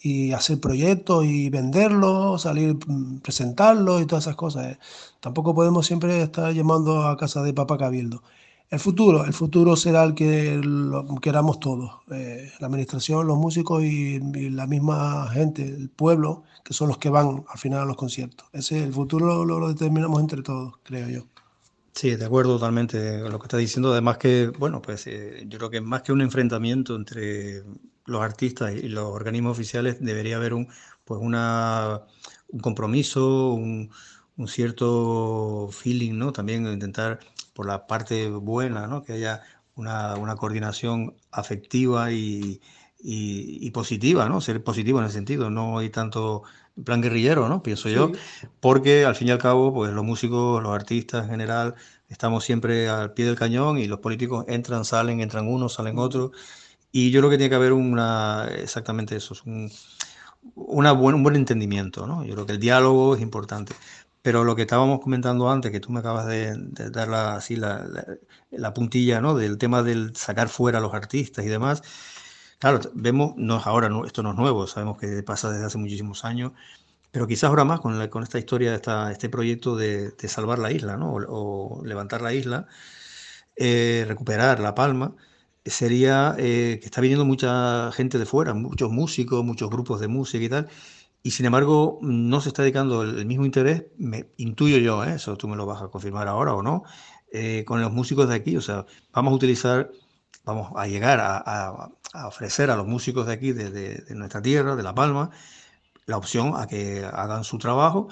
y 0.01 0.33
hacer 0.33 0.61
proyectos 0.61 1.25
y 1.25 1.51
venderlos, 1.51 2.43
salir, 2.43 2.77
mm, 2.87 3.19
presentarlos 3.19 4.03
y 4.03 4.07
todas 4.07 4.25
esas 4.25 4.37
cosas. 4.37 4.67
¿eh? 4.67 4.79
Tampoco 5.21 5.55
podemos 5.55 5.87
siempre 5.87 6.23
estar 6.23 6.53
llamando 6.53 7.03
a 7.07 7.17
casa 7.17 7.43
de 7.43 7.53
Papa 7.55 7.79
Cabildo. 7.79 8.23
El 8.71 8.81
futuro, 8.81 9.25
el 9.25 9.33
futuro 9.33 9.77
será 9.77 10.05
el 10.05 10.15
que 10.15 10.61
lo 10.63 11.07
queramos 11.17 11.59
todos, 11.59 11.91
eh, 12.11 12.53
la 12.61 12.67
administración, 12.67 13.27
los 13.27 13.39
músicos 13.39 13.83
y, 13.83 14.21
la 14.51 14.67
misma 14.67 15.29
gente, 15.33 15.65
el 15.65 15.89
pueblo, 15.89 16.45
que 16.65 16.75
son 16.75 16.89
los 16.89 16.99
que 16.99 17.09
van 17.09 17.45
al 17.49 17.59
final 17.59 17.81
a 17.81 17.85
los 17.87 17.97
conciertos. 17.97 18.47
Ese 18.53 18.85
el 18.85 18.93
futuro 18.93 19.45
lo, 19.47 19.69
determinamos 19.69 20.21
entre 20.21 20.43
todos, 20.43 20.75
creo 20.83 21.09
yo. 21.09 21.23
Sí, 21.95 22.15
de 22.15 22.25
acuerdo 22.25 22.55
totalmente 22.59 23.21
con 23.23 23.33
lo 23.33 23.39
que 23.41 23.47
está 23.47 23.57
diciendo. 23.57 23.91
Además 23.93 24.19
que, 24.19 24.49
bueno, 24.59 24.81
pues 24.81 25.07
eh, 25.09 25.45
yo 25.49 25.59
creo 25.59 25.71
que 25.71 25.81
más 25.81 26.03
que 26.03 26.13
un 26.13 26.21
enfrentamiento 26.21 26.95
entre 26.95 27.65
los 28.05 28.23
artistas 28.23 28.73
y 28.75 28.89
los 28.89 29.05
organismos 29.07 29.53
oficiales 29.53 29.99
debería 30.01 30.37
haber 30.37 30.55
un, 30.55 30.69
pues 31.05 31.21
una, 31.21 32.03
un 32.49 32.61
compromiso, 32.61 33.53
un, 33.53 33.91
un 34.37 34.49
cierto 34.49 35.69
feeling, 35.73 36.15
¿no? 36.19 36.33
También 36.33 36.67
intentar 36.69 37.19
por 37.53 37.67
la 37.67 37.87
parte 37.89 38.29
buena, 38.31 38.87
¿no? 38.87 39.03
Que 39.03 39.15
haya 39.15 39.43
una, 39.75 40.15
una 40.17 40.37
coordinación 40.37 41.17
afectiva 41.33 42.13
y, 42.13 42.61
y, 43.01 43.71
positiva, 43.71 44.29
¿no? 44.29 44.41
Ser 44.41 44.63
positivo 44.65 44.99
en 45.01 45.07
ese 45.07 45.15
sentido, 45.15 45.51
no 45.51 45.79
hay 45.79 45.91
tanto 45.91 46.43
plan 46.85 47.01
guerrillero, 47.01 47.49
¿no? 47.49 47.63
Pienso 47.63 47.89
yo, 47.89 48.13
porque 48.61 49.05
al 49.05 49.17
fin 49.17 49.29
y 49.29 49.31
al 49.31 49.39
cabo, 49.39 49.73
pues 49.73 49.93
los 49.93 50.05
músicos, 50.05 50.63
los 50.63 50.73
artistas 50.73 51.25
en 51.25 51.31
general, 51.31 51.75
estamos 52.09 52.45
siempre 52.45 52.89
al 52.89 53.13
pie 53.13 53.27
del 53.27 53.37
cañón 53.37 53.79
y 53.79 53.87
los 53.87 54.01
políticos 54.01 54.45
entran, 54.49 54.85
salen, 54.85 55.21
entran 55.21 55.49
unos, 55.49 55.75
salen 55.75 55.99
otros 55.99 56.33
y 56.91 57.11
yo 57.11 57.21
creo 57.21 57.31
que 57.31 57.39
tiene 57.39 57.51
que 57.51 57.57
haber 57.57 57.73
una, 57.73 58.49
exactamente 58.57 59.17
eso, 59.17 59.35
es 59.35 59.43
un, 59.45 59.71
una 60.55 60.93
buen, 60.93 61.15
un 61.17 61.23
buen 61.23 61.37
entendimiento, 61.37 62.07
¿no? 62.07 62.25
Yo 62.25 62.35
creo 62.35 62.47
que 62.47 62.53
el 62.53 62.61
diálogo 62.61 63.15
es 63.15 63.23
importante. 63.23 63.75
Pero 64.23 64.45
lo 64.45 64.57
que 64.57 64.63
estábamos 64.63 65.01
comentando 65.01 65.51
antes, 65.51 65.71
que 65.71 65.81
tú 65.81 65.91
me 65.93 66.01
acabas 66.01 66.27
de, 66.27 66.55
dar 66.91 67.09
la, 67.09 67.37
así 67.37 67.57
la, 67.57 67.87
la, 68.51 68.75
puntilla, 68.75 69.21
¿no? 69.21 69.35
Del 69.35 69.59
tema 69.59 69.83
del 69.83 70.15
sacar 70.17 70.49
fuera 70.49 70.79
a 70.79 70.81
los 70.81 70.95
artistas 70.95 71.45
y 71.45 71.49
demás. 71.49 71.83
Claro, 72.59 72.81
vemos, 72.95 73.35
no 73.37 73.59
es 73.59 73.67
ahora, 73.67 73.89
esto 74.05 74.23
no 74.23 74.31
es 74.31 74.37
nuevo, 74.37 74.67
sabemos 74.67 74.99
que 74.99 75.23
pasa 75.23 75.51
desde 75.51 75.67
hace 75.67 75.79
muchísimos 75.79 76.25
años, 76.25 76.53
pero 77.13 77.27
quizás 77.27 77.45
ahora 77.51 77.65
más 77.65 77.81
con, 77.81 78.09
con 78.09 78.23
esta 78.25 78.39
historia, 78.39 78.75
esta, 78.75 79.13
este 79.13 79.29
proyecto 79.29 79.77
de, 79.77 80.11
de, 80.11 80.29
salvar 80.29 80.59
la 80.59 80.73
isla, 80.73 80.97
¿no? 80.97 81.15
O, 81.29 81.85
levantar 81.85 82.21
la 82.23 82.35
isla, 82.35 82.67
eh, 83.57 84.05
recuperar 84.09 84.61
La 84.61 84.75
Palma 84.75 85.15
sería 85.71 86.35
eh, 86.39 86.79
que 86.81 86.87
está 86.87 87.01
viniendo 87.01 87.25
mucha 87.25 87.93
gente 87.93 88.19
de 88.19 88.27
fuera, 88.27 88.55
muchos 88.55 88.91
músicos, 88.91 89.45
muchos 89.45 89.71
grupos 89.71 90.01
de 90.01 90.09
música 90.09 90.45
y 90.45 90.49
tal, 90.49 90.69
y 91.23 91.33
sin 91.33 91.47
embargo 91.47 91.99
no 92.03 92.41
se 92.41 92.49
está 92.51 92.63
dedicando 92.63 93.03
el, 93.03 93.27
mismo 93.27 93.45
interés, 93.47 93.85
me 93.99 94.31
intuyo 94.37 94.79
yo, 94.79 95.05
¿eh? 95.05 95.15
eso 95.17 95.37
tú 95.37 95.49
me 95.49 95.57
lo 95.57 95.67
vas 95.67 95.83
a 95.83 95.89
confirmar 95.89 96.29
ahora 96.29 96.55
o 96.55 96.63
no, 96.63 96.85
eh, 97.33 97.65
con 97.67 97.81
los 97.81 97.93
músicos 97.93 98.29
de 98.29 98.35
aquí, 98.37 98.57
o 98.57 98.61
sea, 98.63 98.87
vamos 99.13 99.33
a 99.33 99.37
utilizar, 99.37 99.91
vamos 100.49 100.73
a 100.77 100.87
llegar 100.87 101.21
a, 101.21 101.91
ofrecer 102.27 102.71
a 102.71 102.77
los 102.77 102.87
músicos 102.87 103.27
de 103.27 103.33
aquí, 103.35 103.53
de, 103.53 104.03
nuestra 104.15 104.41
tierra, 104.41 104.77
de 104.77 104.83
La 104.83 104.95
Palma, 104.95 105.31
la 106.07 106.17
opción 106.17 106.55
a 106.57 106.67
que 106.67 107.05
hagan 107.05 107.45
su 107.45 107.59
trabajo 107.59 108.09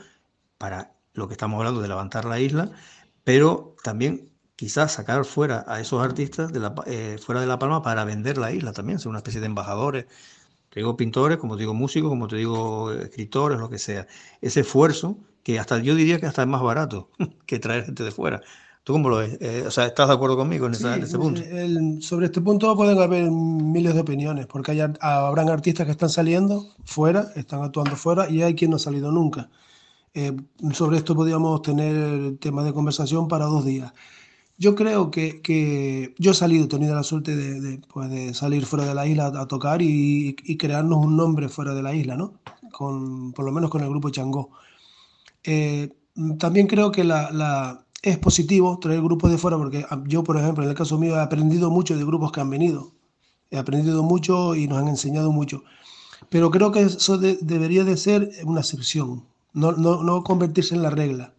para 0.59 0.93
lo 1.14 1.28
que 1.28 1.35
estamos 1.35 1.59
hablando 1.59 1.81
de 1.81 1.88
levantar 1.88 2.26
la 2.26 2.38
isla, 2.38 2.71
pero 3.25 3.75
también 3.83 4.31
quizás 4.55 4.93
sacar 4.93 5.25
fuera 5.25 5.64
a 5.66 5.81
esos 5.81 6.02
artistas 6.05 6.52
de 6.52 6.61
la, 6.61 6.75
eh, 6.87 7.19
fuera 7.25 7.40
de 7.40 7.47
La 7.47 7.59
Palma 7.59 7.83
para 7.83 8.05
vender 8.05 8.37
la 8.37 8.52
isla 8.52 8.73
también, 8.73 8.99
ser 8.99 9.09
una 9.09 9.19
especie 9.19 9.40
de 9.40 9.47
embajadores. 9.47 10.07
Te 10.69 10.81
digo 10.81 10.97
pintores, 10.97 11.38
como 11.38 11.57
te 11.57 11.61
digo 11.61 11.73
músicos, 11.73 12.11
como 12.11 12.28
te 12.28 12.37
digo 12.37 12.93
escritores, 12.93 13.59
lo 13.59 13.71
que 13.71 13.78
sea. 13.78 14.07
Ese 14.43 14.61
esfuerzo 14.61 15.19
que 15.43 15.59
hasta 15.59 15.78
yo 15.78 15.95
diría 15.95 16.21
que 16.21 16.26
hasta 16.26 16.43
es 16.43 16.49
más 16.49 16.62
barato 16.62 17.11
que 17.47 17.59
traer 17.59 17.87
gente 17.87 18.05
de 18.05 18.11
fuera. 18.11 18.43
¿Tú 18.87 18.93
cómo 18.93 19.09
lo 19.09 19.16
ves? 19.16 19.37
Eh, 19.40 19.64
o 19.66 19.71
sea, 19.73 19.87
¿estás 19.87 20.07
de 20.07 20.14
acuerdo 20.14 20.37
conmigo 20.37 20.66
en, 20.66 20.75
ese 20.75 21.19
punto? 21.19 21.43
sobre 22.00 22.26
este 22.26 22.40
punto 22.40 22.76
pueden 22.76 22.97
haber 23.02 23.28
miles 23.33 23.95
de 23.95 24.00
opiniones, 24.00 24.47
porque 24.47 24.71
hay, 24.71 24.81
habrán 25.00 25.49
artistas 25.49 25.87
que 25.87 25.90
están 25.90 26.09
saliendo 26.09 26.69
fuera, 26.85 27.33
están 27.35 27.64
actuando 27.64 27.97
fuera, 27.97 28.31
y 28.31 28.43
hay 28.43 28.55
quien 28.55 28.71
no 28.71 28.76
ha 28.76 28.78
salido 28.78 29.11
nunca. 29.11 29.50
Eh, 30.14 30.37
sobre 30.73 30.99
esto 30.99 31.16
podríamos 31.16 31.62
tener 31.62 32.37
tema 32.37 32.62
de 32.62 32.73
conversación 32.73 33.26
para 33.26 33.47
dos 33.47 33.64
días. 33.64 33.93
Yo 34.57 34.76
creo 34.76 35.11
que, 35.11 35.43
que 35.43 36.14
yo 36.16 36.31
he 36.31 36.35
salido, 36.35 36.66
he 36.66 36.69
tenido 36.69 36.95
la 36.95 37.02
suerte 37.02 37.35
de, 37.35 37.61
de, 37.61 37.81
pues 37.93 38.09
de, 38.09 38.35
salir 38.35 38.66
fuera 38.66 38.87
de 38.87 38.95
la 38.95 39.05
isla 39.05 39.33
a, 39.35 39.49
tocar 39.49 39.83
y, 39.83 40.37
y, 40.45 40.57
crearnos 40.57 41.05
un 41.05 41.16
nombre 41.16 41.49
fuera 41.49 41.75
de 41.75 41.83
la 41.83 41.93
isla, 41.93 42.14
¿no? 42.14 42.35
Con, 42.71 43.33
por 43.33 43.47
lo 43.47 43.50
menos 43.50 43.69
con 43.69 43.83
el 43.83 43.90
grupo 43.90 44.11
Changó. 44.11 44.50
Eh, 45.43 45.93
también 46.38 46.69
creo 46.69 46.93
que 46.93 47.02
la, 47.02 47.33
la 47.33 47.86
es 48.07 48.19
positivo 48.19 48.79
traer 48.79 49.03
grupos 49.03 49.33
de 49.33 49.37
fuera 49.37 49.59
porque 49.59 49.85
yo, 50.07 50.23
por 50.23 50.37
ejemplo, 50.37 50.63
en 50.63 50.71
el 50.71 50.77
caso 50.77 50.97
mío 50.97 51.17
he 51.17 51.21
aprendido 51.21 51.71
mucho 51.73 51.97
de 51.97 52.05
grupos 52.05 52.31
que 52.31 52.41
han 52.41 52.49
venido. 52.49 52.93
He 53.51 53.59
aprendido 53.59 54.05
mucho 54.05 54.55
y 54.55 54.69
nos 54.69 54.79
han 54.79 54.87
enseñado 54.87 55.33
mucho. 55.33 55.65
Pero 56.29 56.53
creo 56.53 56.71
que 56.71 56.83
eso 56.83 57.19
debería 57.19 57.83
de 57.83 57.97
ser 57.97 58.31
una 58.45 58.61
excepción, 58.61 59.25
no, 59.55 59.73
no, 59.73 60.05
no, 60.05 60.23
convertirse 60.23 60.77
en 60.77 60.83
la 60.83 60.91
regla. 60.91 61.35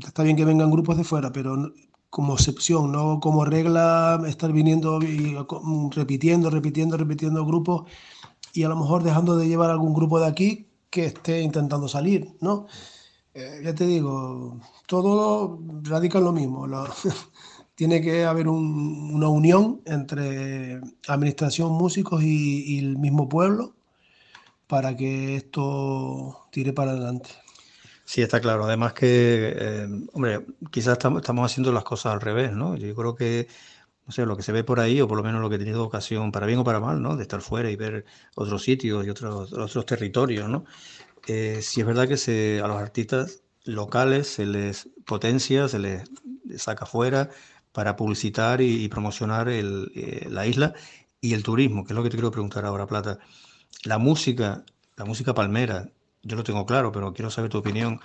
Está 0.00 0.22
bien 0.22 0.36
que 0.36 0.44
vengan 0.44 0.70
grupos 0.70 0.96
de 0.96 1.02
fuera, 1.02 1.32
pero 1.32 1.72
como 2.08 2.34
excepción, 2.34 2.92
no 2.92 3.18
como 3.18 3.44
regla 3.44 4.22
estar 4.28 4.52
viniendo 4.52 5.02
y 5.02 5.36
repitiendo, 5.90 6.50
repitiendo, 6.50 6.96
repitiendo 6.98 7.44
grupos 7.44 7.90
y 8.52 8.62
a 8.62 8.68
lo 8.68 8.76
mejor 8.76 9.02
dejando 9.02 9.36
de 9.36 9.48
llevar 9.48 9.70
algún 9.70 9.92
grupo 9.92 10.20
de 10.20 10.26
aquí 10.26 10.68
que 10.88 11.06
esté 11.06 11.40
intentando 11.40 11.88
salir, 11.88 12.36
¿no? 12.40 12.66
Eh, 13.34 13.60
ya 13.62 13.74
te 13.74 13.86
digo, 13.86 14.60
todo 14.86 15.60
radica 15.82 16.18
en 16.18 16.24
lo 16.24 16.32
mismo. 16.32 16.66
tiene 17.80 18.02
que 18.02 18.24
haber 18.24 18.48
una 18.48 19.28
unión 19.28 19.80
entre 19.86 20.80
administración, 21.08 21.72
músicos 21.72 22.22
y, 22.22 22.78
el 22.78 22.98
mismo 22.98 23.28
pueblo 23.28 23.74
para 24.66 24.96
que 24.96 25.36
esto 25.36 26.46
tire 26.52 26.72
para 26.72 26.90
adelante. 26.90 27.30
Sí, 28.04 28.20
está 28.22 28.40
claro. 28.40 28.64
Además 28.64 28.92
que, 28.92 29.54
eh, 29.56 29.88
hombre, 30.12 30.44
quizás 30.70 30.98
estamos, 30.98 31.50
haciendo 31.50 31.72
las 31.72 31.84
cosas 31.84 32.12
al 32.12 32.20
revés, 32.20 32.52
¿no? 32.52 32.76
Yo 32.76 32.94
creo 32.94 33.14
que, 33.14 33.48
no 34.06 34.12
sé, 34.12 34.26
lo 34.26 34.36
que 34.36 34.42
se 34.42 34.52
ve 34.52 34.62
por 34.62 34.78
ahí, 34.80 35.00
o 35.00 35.08
por 35.08 35.16
lo 35.16 35.22
menos 35.22 35.40
lo 35.40 35.48
que 35.48 35.56
he 35.56 35.58
tenido 35.58 35.82
ocasión, 35.84 36.32
para 36.32 36.46
bien 36.46 36.58
o 36.58 36.64
para 36.64 36.80
mal, 36.80 37.00
¿no? 37.00 37.16
De 37.16 37.22
estar 37.22 37.40
fuera 37.40 37.70
y 37.70 37.76
ver 37.76 38.04
otros 38.34 38.62
sitios 38.62 39.06
y 39.06 39.10
otros, 39.10 39.52
otros 39.54 39.86
territorios, 39.86 40.48
¿no? 40.48 40.64
Eh, 41.26 41.60
si 41.62 41.80
es 41.80 41.86
verdad 41.86 42.08
que 42.08 42.16
se, 42.16 42.60
a 42.62 42.68
los 42.68 42.76
artistas 42.76 43.42
locales 43.64 44.26
se 44.28 44.46
les 44.46 44.88
potencia, 45.04 45.68
se 45.68 45.78
les 45.78 46.10
saca 46.56 46.86
fuera 46.86 47.30
para 47.72 47.96
publicitar 47.96 48.60
y, 48.60 48.88
promocionar 48.88 49.48
eh, 49.48 50.26
la 50.28 50.46
isla 50.46 50.74
y 51.20 51.34
el 51.34 51.42
turismo, 51.42 51.84
que 51.84 51.92
es 51.92 51.96
lo 51.96 52.02
que 52.02 52.10
te 52.10 52.16
quiero 52.16 52.30
preguntar 52.30 52.64
ahora, 52.64 52.86
Plata. 52.86 53.18
La 53.84 53.98
música, 53.98 54.64
la 54.96 55.04
música 55.04 55.34
palmera, 55.34 55.88
yo 56.22 56.36
lo 56.36 56.44
tengo 56.44 56.66
claro, 56.66 56.92
pero 56.92 57.12
quiero 57.12 57.30
saber 57.30 57.50
tu 57.50 57.58
opinión. 57.58 58.00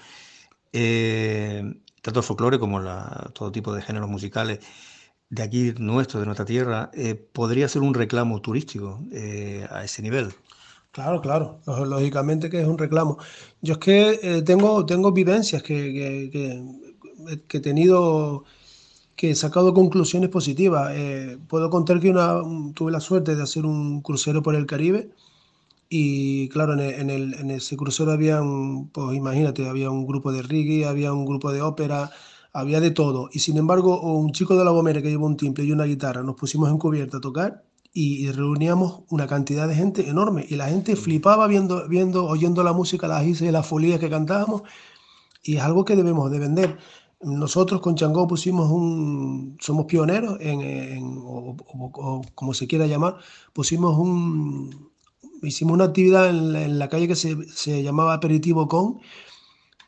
Eh, 0.73 1.63
tanto 2.01 2.19
el 2.19 2.25
folclore 2.25 2.59
como 2.59 2.79
la, 2.79 3.31
todo 3.33 3.51
tipo 3.51 3.73
de 3.73 3.81
géneros 3.81 4.09
musicales 4.09 4.59
de 5.29 5.43
aquí 5.43 5.73
nuestro, 5.77 6.19
de 6.19 6.27
nuestra 6.27 6.45
tierra, 6.45 6.91
eh, 6.93 7.15
podría 7.15 7.67
ser 7.67 7.81
un 7.81 7.93
reclamo 7.93 8.41
turístico 8.41 9.03
a 9.69 9.83
ese 9.83 10.01
nivel. 10.01 10.33
Claro, 10.95 11.19
claro, 11.21 11.59
lógicamente 11.65 12.49
que 12.49 12.61
es 12.61 12.67
un 12.67 12.77
reclamo. 12.77 13.17
Yo 13.61 13.73
es 13.73 13.79
que 13.79 14.19
eh, 14.23 14.41
tengo, 14.43 14.85
tengo 14.85 15.11
vivencias 15.11 15.61
que, 15.61 15.75
que, 16.31 17.57
he 17.57 17.59
tenido, 17.59 18.45
que 19.15 19.31
he 19.31 19.35
sacado 19.35 19.73
conclusiones 19.73 20.29
positivas. 20.29 20.91
Eh, 20.95 21.37
puedo 21.49 21.69
contar 21.69 21.99
que 21.99 22.09
una, 22.09 22.41
tuve 22.73 22.91
la 22.93 23.01
suerte 23.01 23.35
de 23.35 23.43
hacer 23.43 23.65
un 23.65 24.01
crucero 24.01 24.41
por 24.43 24.55
el 24.55 24.65
Caribe 24.65 25.11
y 25.89 26.49
claro, 26.49 26.73
en, 26.79 27.09
el, 27.09 27.33
en, 27.35 27.51
ese 27.51 27.77
crucero 27.77 28.11
había, 28.13 28.41
un, 28.41 28.89
pues 28.91 29.15
imagínate, 29.17 29.69
había 29.69 29.91
un 29.91 30.07
grupo 30.07 30.31
de 30.33 30.43
reggae, 30.43 30.85
había 30.85 31.13
un 31.13 31.25
grupo 31.25 31.51
de 31.53 31.61
ópera, 31.61 32.11
había 32.53 32.79
de 32.81 32.91
todo. 32.91 33.29
Y 33.33 33.39
sin 33.39 33.57
embargo, 33.57 34.01
un 34.01 34.31
chico 34.33 34.55
de 34.57 34.65
la 34.65 34.71
Gomera 34.71 35.01
que 35.01 35.09
llevó 35.09 35.27
un 35.27 35.37
timple 35.37 35.65
y 35.65 35.71
una 35.73 35.85
guitarra, 35.85 36.23
nos 36.23 36.35
pusimos 36.35 36.69
en 36.71 36.77
cubierta 36.79 37.17
a 37.17 37.21
tocar 37.21 37.63
y, 37.97 38.29
reuníamos 38.31 39.03
una 39.09 39.25
cantidad 39.25 39.69
de 39.69 39.75
gente 39.75 40.09
enorme 40.09 40.45
y 40.49 40.57
la 40.57 40.67
gente 40.67 40.97
flipaba 40.97 41.47
viendo, 41.47 41.87
viendo 41.87 42.25
oyendo 42.27 42.61
la 42.61 42.73
música, 42.73 43.07
las 43.07 43.25
islas 43.25 43.49
y 43.49 43.53
las 43.53 43.65
folías 43.65 43.99
que 44.01 44.09
cantábamos 44.09 44.63
y 45.43 45.55
es 45.55 45.63
algo 45.63 45.85
que 45.85 45.95
debemos 45.95 46.29
de 46.29 46.39
vender. 46.39 46.77
Nosotros 47.21 47.79
con 47.79 47.95
Changó 47.95 48.27
pusimos 48.27 48.69
un, 48.69 49.57
somos 49.61 49.85
pioneros 49.85 50.37
en, 50.41 51.21
o, 51.23 51.55
como 52.35 52.53
se 52.53 52.67
quiera 52.67 52.85
llamar, 52.85 53.15
pusimos 53.53 53.97
un, 53.97 54.91
hicimos 55.41 55.75
una 55.75 55.85
actividad 55.85 56.29
en 56.29 56.77
la, 56.77 56.89
calle 56.89 57.07
que 57.07 57.15
se, 57.15 57.47
se, 57.47 57.81
llamaba 57.81 58.13
Aperitivo 58.15 58.67
Con, 58.67 58.99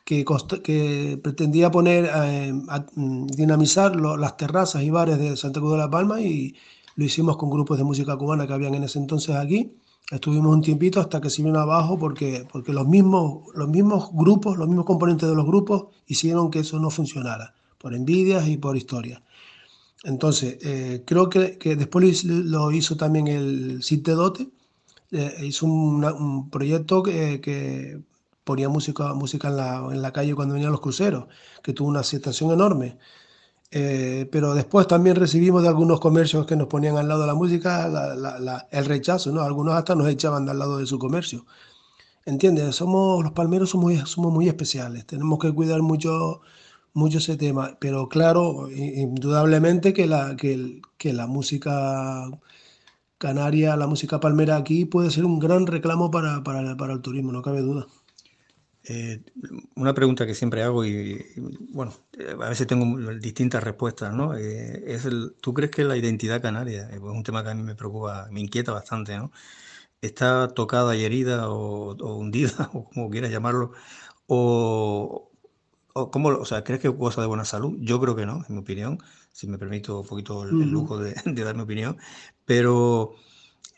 que, 0.06 0.24
que 0.64 1.20
pretendía 1.22 1.70
poner, 1.70 2.10
eh, 2.14 2.54
dinamizar 2.96 3.94
las 3.96 4.36
terrazas 4.38 4.82
y 4.82 4.88
bares 4.90 5.18
de 5.18 5.36
Santa 5.36 5.60
Cruz 5.60 5.72
de 5.72 5.78
la 5.78 5.90
Palma 5.90 6.22
y, 6.22 6.54
lo 6.98 7.04
hicimos 7.04 7.36
con 7.36 7.48
grupos 7.48 7.78
de 7.78 7.84
música 7.84 8.16
cubana 8.16 8.44
que 8.44 8.52
habían 8.52 8.74
en 8.74 8.82
ese 8.82 8.98
entonces 8.98 9.36
aquí. 9.36 9.72
Estuvimos 10.10 10.52
un 10.52 10.62
tiempito 10.62 11.00
hasta 11.00 11.20
que 11.20 11.30
se 11.30 11.44
vino 11.44 11.60
abajo 11.60 11.96
porque, 11.96 12.44
porque 12.50 12.72
los, 12.72 12.88
mismos, 12.88 13.44
los 13.54 13.68
mismos 13.68 14.10
grupos, 14.12 14.58
los 14.58 14.66
mismos 14.66 14.84
componentes 14.84 15.28
de 15.28 15.36
los 15.36 15.46
grupos 15.46 15.94
hicieron 16.08 16.50
que 16.50 16.58
eso 16.58 16.80
no 16.80 16.90
funcionara, 16.90 17.54
por 17.78 17.94
envidias 17.94 18.48
y 18.48 18.56
por 18.56 18.76
historias. 18.76 19.22
Entonces, 20.02 20.58
eh, 20.62 21.04
creo 21.06 21.28
que, 21.28 21.56
que, 21.56 21.76
después 21.76 22.24
lo 22.24 22.72
hizo 22.72 22.96
también 22.96 23.28
el 23.28 23.80
CITE 23.80 24.12
Dote, 24.12 24.48
eh, 25.12 25.36
hizo 25.42 25.66
un 25.66 26.50
proyecto 26.50 27.04
que, 27.04 27.40
que, 27.40 28.02
ponía 28.42 28.68
música, 28.68 29.14
música 29.14 29.48
en, 29.48 29.56
la, 29.56 29.88
en 29.92 30.02
la 30.02 30.12
calle 30.12 30.34
cuando 30.34 30.54
venían 30.54 30.72
los 30.72 30.80
cruceros, 30.80 31.26
que 31.62 31.72
tuvo 31.72 31.90
una 31.90 32.00
aceptación 32.00 32.50
enorme. 32.50 32.98
Eh, 33.70 34.28
pero 34.32 34.54
después 34.54 34.86
también 34.86 35.16
recibimos 35.16 35.62
de 35.62 35.68
algunos 35.68 36.00
comercios 36.00 36.46
que 36.46 36.56
nos 36.56 36.68
ponían 36.68 36.96
al 36.96 37.08
lado 37.08 37.20
de 37.22 37.26
la 37.26 37.34
música 37.34 37.86
el 38.70 38.84
rechazo, 38.86 39.30
¿no? 39.32 39.42
Algunos 39.42 39.74
hasta 39.74 39.94
nos 39.94 40.08
echaban 40.08 40.48
al 40.48 40.58
lado 40.58 40.78
de 40.78 40.86
su 40.86 40.98
comercio. 40.98 41.44
¿Entiendes? 42.26 42.76
Somos, 42.76 43.22
los 43.24 43.32
palmeros 43.32 43.70
somos 43.70 43.94
somos 44.10 44.32
muy 44.32 44.48
especiales, 44.48 45.06
tenemos 45.06 45.38
que 45.38 45.52
cuidar 45.54 45.82
mucho, 45.82 46.42
mucho 46.94 47.18
ese 47.18 47.36
tema, 47.36 47.76
pero 47.80 48.08
claro, 48.08 48.70
indudablemente 48.70 49.92
que 49.94 50.06
la, 50.06 50.36
que, 50.36 50.80
que 50.98 51.12
la 51.12 51.26
música 51.26 52.30
canaria, 53.18 53.76
la 53.76 53.86
música 53.86 54.20
palmera 54.20 54.56
aquí 54.56 54.84
puede 54.84 55.10
ser 55.10 55.24
un 55.24 55.38
gran 55.38 55.66
reclamo 55.66 56.10
para, 56.10 56.42
para, 56.42 56.76
para 56.76 56.94
el 56.94 57.02
turismo, 57.02 57.32
no 57.32 57.42
cabe 57.42 57.60
duda. 57.62 57.86
Eh, 58.90 59.22
una 59.76 59.92
pregunta 59.92 60.24
que 60.24 60.34
siempre 60.34 60.62
hago 60.62 60.82
y, 60.82 61.22
bueno, 61.72 61.92
eh, 62.18 62.34
a 62.40 62.48
veces 62.48 62.66
tengo 62.66 62.96
distintas 63.20 63.62
respuestas, 63.62 64.14
¿no? 64.14 64.34
Eh, 64.34 64.82
es 64.86 65.04
el, 65.04 65.34
¿Tú 65.42 65.52
crees 65.52 65.70
que 65.70 65.84
la 65.84 65.96
identidad 65.98 66.40
canaria, 66.40 66.88
es 66.90 66.98
un 66.98 67.22
tema 67.22 67.44
que 67.44 67.50
a 67.50 67.54
mí 67.54 67.62
me 67.62 67.74
preocupa, 67.74 68.28
me 68.30 68.40
inquieta 68.40 68.72
bastante, 68.72 69.18
¿no? 69.18 69.30
¿Está 70.00 70.48
tocada 70.48 70.96
y 70.96 71.04
herida 71.04 71.50
o, 71.50 71.94
hundida, 72.16 72.70
o 72.74 72.88
como 72.88 73.10
quieras 73.10 73.30
llamarlo? 73.30 73.72
O, 74.26 75.30
o, 75.94 76.10
¿cómo, 76.10 76.30
o 76.30 76.44
sea, 76.46 76.64
¿crees 76.64 76.80
que 76.80 76.88
es 76.88 76.94
cosa 76.94 77.20
de 77.20 77.26
buena 77.26 77.44
salud? 77.44 77.76
Yo 77.80 78.00
creo 78.00 78.16
que 78.16 78.26
no, 78.26 78.44
en 78.48 78.54
mi 78.54 78.60
opinión, 78.62 78.98
si 79.32 79.46
me 79.48 79.58
permito 79.58 80.00
un 80.00 80.06
poquito 80.06 80.44
el, 80.44 80.70
lujo 80.70 80.98
de, 80.98 81.14
de 81.26 81.44
dar 81.44 81.56
mi 81.56 81.62
opinión, 81.62 81.98
pero... 82.46 83.14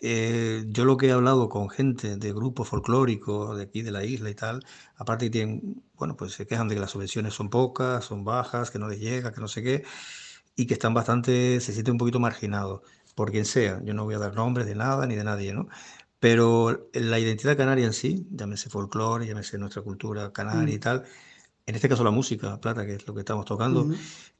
Eh, 0.03 0.65
yo 0.69 0.87
lo 0.87 0.97
que 0.97 1.09
he 1.09 1.13
hablado 1.13 1.51
con 1.51 1.69
gente 1.69 2.17
de 2.17 2.33
grupos 2.33 2.69
folclóricos 2.69 3.57
de 3.57 3.65
aquí 3.65 3.83
de 3.83 3.91
la 3.91 4.05
isla 4.05 4.31
y 4.31 4.35
tal, 4.35 4.65
aparte 4.97 5.27
que 5.27 5.31
tienen, 5.31 5.83
bueno, 5.95 6.17
pues 6.17 6.33
se 6.33 6.47
quejan 6.47 6.69
de 6.69 6.75
que 6.75 6.81
las 6.81 6.91
subvenciones 6.91 7.35
son 7.35 7.51
pocas, 7.51 8.05
son 8.07 8.25
bajas, 8.25 8.71
que 8.71 8.79
no 8.79 8.89
les 8.89 8.99
llega, 8.99 9.33
que 9.33 9.41
no 9.43 9.49
sé 9.49 9.63
qué, 9.63 9.85
y 10.57 10.67
que 10.67 10.75
están 10.75 10.95
bastante, 10.95 11.61
se 11.61 11.73
sienten 11.73 11.93
un 11.93 11.99
poquito 11.99 12.19
marginados, 12.19 12.81
por 13.15 13.31
quien 13.31 13.45
sea. 13.45 13.83
Yo 13.85 13.93
no 13.95 14.05
voy 14.05 14.15
a 14.15 14.19
dar 14.19 14.35
nombres 14.35 14.67
de 14.67 14.75
nada 14.75 15.07
ni 15.07 15.17
de 15.17 15.25
nadie, 15.25 15.53
¿no? 15.53 15.69
Pero 16.19 16.89
la 16.95 17.19
identidad 17.19 17.57
canaria 17.57 17.87
en 17.87 17.93
sí, 17.93 18.27
llámese 18.31 18.71
folclore, 18.71 19.27
llámese 19.27 19.59
nuestra 19.59 19.83
cultura 19.83 20.33
canaria 20.33 20.75
y 20.75 20.79
mm. 20.79 20.81
tal, 20.81 21.05
en 21.67 21.75
este 21.75 21.89
caso 21.89 22.05
la 22.05 22.11
música, 22.11 22.59
plata, 22.61 22.87
que 22.87 22.95
es 22.95 23.07
lo 23.07 23.15
que 23.15 23.21
estamos 23.21 23.45
tocando, 23.45 23.89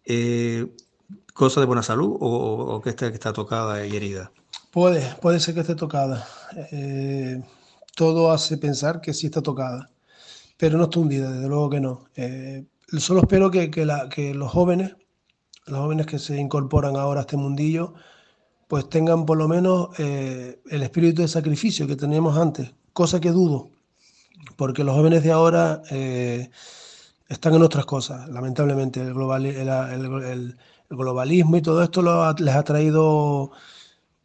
eh, 0.05 0.67
¿cosa 1.35 1.61
de 1.61 1.67
buena 1.67 1.83
salud 1.83 2.17
o, 2.21 2.77
o 2.77 2.81
que, 2.83 2.91
está, 2.91 3.09
que 3.11 3.15
está 3.15 3.33
tocada 3.33 3.87
y 3.87 3.97
herida? 3.97 4.33
Puede, 4.71 5.03
puede 5.21 5.41
ser 5.41 5.55
que 5.55 5.61
esté 5.61 5.75
tocada. 5.75 6.27
Eh, 6.73 7.43
todo 7.97 8.31
hace 8.31 8.57
pensar 8.57 9.01
que 9.01 9.13
sí 9.13 9.27
está 9.27 9.43
tocada, 9.43 9.91
pero 10.57 10.79
no 10.79 10.85
está 10.85 11.01
hundida, 11.01 11.31
desde 11.31 11.49
luego 11.49 11.71
que 11.71 11.81
no. 11.81 12.05
Eh, 12.17 12.65
solo 12.99 13.21
espero 13.23 13.51
que, 13.51 13.71
que, 13.71 14.35
los 14.35 14.51
jóvenes 14.51 14.95
los 15.67 15.81
jóvenes 15.81 16.07
que 16.07 16.19
se 16.19 16.37
incorporan 16.39 16.97
ahora 16.97 17.21
a 17.21 17.23
este 17.23 17.37
mundillo, 17.37 17.95
pues 18.69 18.89
tengan 18.89 19.27
por 19.27 19.39
lo 19.39 19.49
menos 19.49 19.89
eh, 19.99 20.61
el 20.71 20.83
espíritu 20.83 21.23
de 21.23 21.29
sacrificio 21.29 21.87
que 21.87 21.97
teníamos 21.97 22.37
antes, 22.37 22.73
cosa 22.93 23.21
que 23.21 23.31
dudo, 23.31 23.71
porque 24.57 24.85
los 24.85 24.95
jóvenes 24.95 25.23
de 25.23 25.33
ahora 25.33 25.83
eh, 25.91 26.51
están 27.29 27.55
en 27.55 27.63
otras 27.63 27.87
cosas, 27.87 28.29
lamentablemente. 28.29 29.01
El, 29.01 29.15
globalismo 30.93 31.57
y 31.57 31.63
todo 31.63 31.85
esto 31.85 32.03
les 32.39 32.55
ha 32.55 32.65
traído 32.65 33.53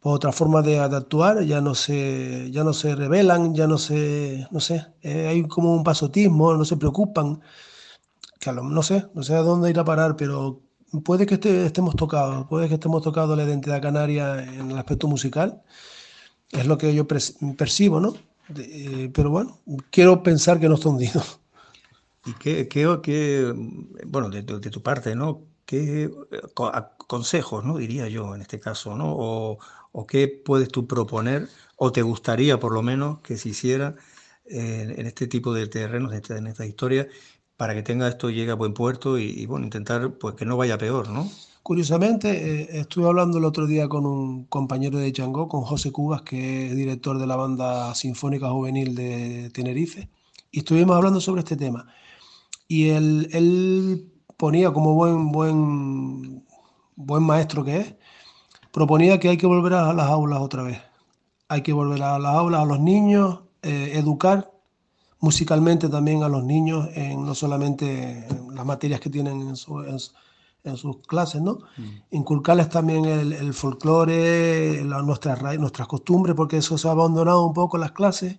otra 0.02 0.32
forma 0.32 0.62
de, 0.62 0.78
actuar, 0.78 1.42
ya 1.44 1.60
no 1.60 1.74
se, 1.74 2.50
ya 2.50 2.64
no 2.64 2.72
se 2.72 2.94
rebelan, 2.94 3.54
ya 3.54 3.66
no 3.66 3.78
se, 3.78 4.46
no 4.50 4.60
sé, 4.60 4.86
eh, 5.02 5.26
hay 5.28 5.42
como 5.48 5.74
un 5.74 5.84
pasotismo, 5.84 6.54
no 6.54 6.64
se 6.64 6.76
preocupan, 6.76 7.40
que 8.38 8.52
no 8.52 8.82
sé, 8.82 9.06
no 9.14 9.22
sé 9.22 9.34
a 9.34 9.42
dónde 9.42 9.70
ir 9.70 9.78
a 9.78 9.84
parar, 9.84 10.16
pero 10.16 10.60
puede 11.04 11.26
que 11.26 11.34
estemos 11.66 11.96
tocados, 11.96 12.46
puede 12.46 12.68
que 12.68 12.74
estemos 12.74 13.02
tocados 13.02 13.36
la 13.36 13.44
identidad 13.44 13.82
canaria 13.82 14.42
en 14.42 14.70
el 14.70 14.78
aspecto 14.78 15.08
musical, 15.08 15.62
es 16.50 16.66
lo 16.66 16.78
que 16.78 16.94
yo 16.94 17.06
percibo, 17.06 18.00
¿no? 18.00 18.14
Eh, 18.56 19.10
pero 19.12 19.30
bueno, 19.30 19.58
quiero 19.90 20.22
pensar 20.22 20.60
que 20.60 20.68
no 20.68 20.76
está 20.76 20.88
hundido. 20.88 21.22
¿Y 22.26 22.32
qué, 22.34 22.68
qué, 22.68 23.54
bueno, 24.06 24.30
de, 24.30 24.42
tu 24.42 24.82
parte, 24.82 25.14
¿no? 25.14 25.42
¿Qué 25.64 26.10
consejos, 27.06 27.64
¿no? 27.64 27.78
Diría 27.78 28.08
yo 28.08 28.34
en 28.34 28.42
este 28.42 28.60
caso, 28.60 28.96
¿no? 28.96 29.12
O, 29.16 29.58
o, 29.92 30.06
qué 30.06 30.28
puedes 30.28 30.68
tú 30.68 30.86
proponer, 30.86 31.48
o 31.76 31.92
te 31.92 32.02
gustaría 32.02 32.58
por 32.58 32.72
lo 32.72 32.82
menos 32.82 33.20
que 33.20 33.36
se 33.36 33.50
hiciera 33.50 33.94
en 34.48 35.06
este 35.06 35.26
tipo 35.26 35.52
de 35.52 35.66
terrenos, 35.66 36.12
en 36.12 36.46
esta 36.46 36.66
historia, 36.66 37.08
para 37.56 37.74
que 37.74 37.82
tenga 37.82 38.08
esto 38.08 38.30
llegue 38.30 38.50
a 38.50 38.54
buen 38.54 38.74
puerto 38.74 39.18
y, 39.18 39.46
bueno, 39.46 39.64
intentar 39.64 40.12
pues 40.18 40.34
que 40.34 40.44
no 40.44 40.56
vaya 40.56 40.78
peor, 40.78 41.08
¿no? 41.08 41.30
Curiosamente, 41.62 42.62
eh, 42.62 42.80
estuve 42.80 43.06
hablando 43.06 43.38
el 43.38 43.44
otro 43.44 43.66
día 43.66 43.88
con 43.88 44.06
un 44.06 44.44
compañero 44.44 44.98
de 44.98 45.12
Changó, 45.12 45.48
con 45.48 45.62
José 45.62 45.90
Cubas, 45.90 46.22
que 46.22 46.68
es 46.68 46.76
director 46.76 47.18
de 47.18 47.26
la 47.26 47.34
banda 47.34 47.92
sinfónica 47.94 48.50
juvenil 48.50 48.94
de 48.94 49.50
Tenerife, 49.52 50.08
y 50.52 50.60
estuvimos 50.60 50.96
hablando 50.96 51.20
sobre 51.20 51.40
este 51.40 51.56
tema. 51.56 51.92
Y 52.68 52.88
él, 52.90 53.28
él 53.32 54.12
ponía 54.36 54.72
como 54.72 54.94
buen, 54.94 55.32
buen, 55.32 56.44
buen 56.96 57.22
maestro 57.22 57.64
que 57.64 57.78
es, 57.78 57.94
proponía 58.72 59.18
que 59.18 59.28
hay 59.28 59.36
que 59.36 59.46
volver 59.46 59.74
a 59.74 59.92
las 59.92 60.08
aulas 60.08 60.40
otra 60.40 60.62
vez. 60.62 60.80
Hay 61.48 61.62
que 61.62 61.72
volver 61.72 62.02
a 62.02 62.18
las 62.18 62.34
aulas, 62.34 62.62
a 62.62 62.64
los 62.66 62.80
niños, 62.80 63.40
eh, 63.62 63.92
educar 63.94 64.50
musicalmente 65.20 65.88
también 65.88 66.22
a 66.22 66.28
los 66.28 66.44
niños, 66.44 66.88
en, 66.94 67.24
no 67.24 67.34
solamente 67.34 68.26
en 68.28 68.54
las 68.54 68.66
materias 68.66 69.00
que 69.00 69.10
tienen 69.10 69.40
en, 69.48 69.56
sus 69.56 70.96
clases, 71.06 71.40
¿no? 71.40 71.60
Mm. 71.76 72.16
Inculcarles 72.16 72.68
también 72.68 73.04
el, 73.04 73.54
folclore, 73.54 74.82
nuestras, 74.84 75.58
nuestras 75.58 75.88
costumbres, 75.88 76.34
porque 76.34 76.58
eso 76.58 76.76
se 76.76 76.88
ha 76.88 76.90
abandonado 76.90 77.46
un 77.46 77.54
poco 77.54 77.76
en 77.76 77.82
las 77.82 77.92
clases 77.92 78.36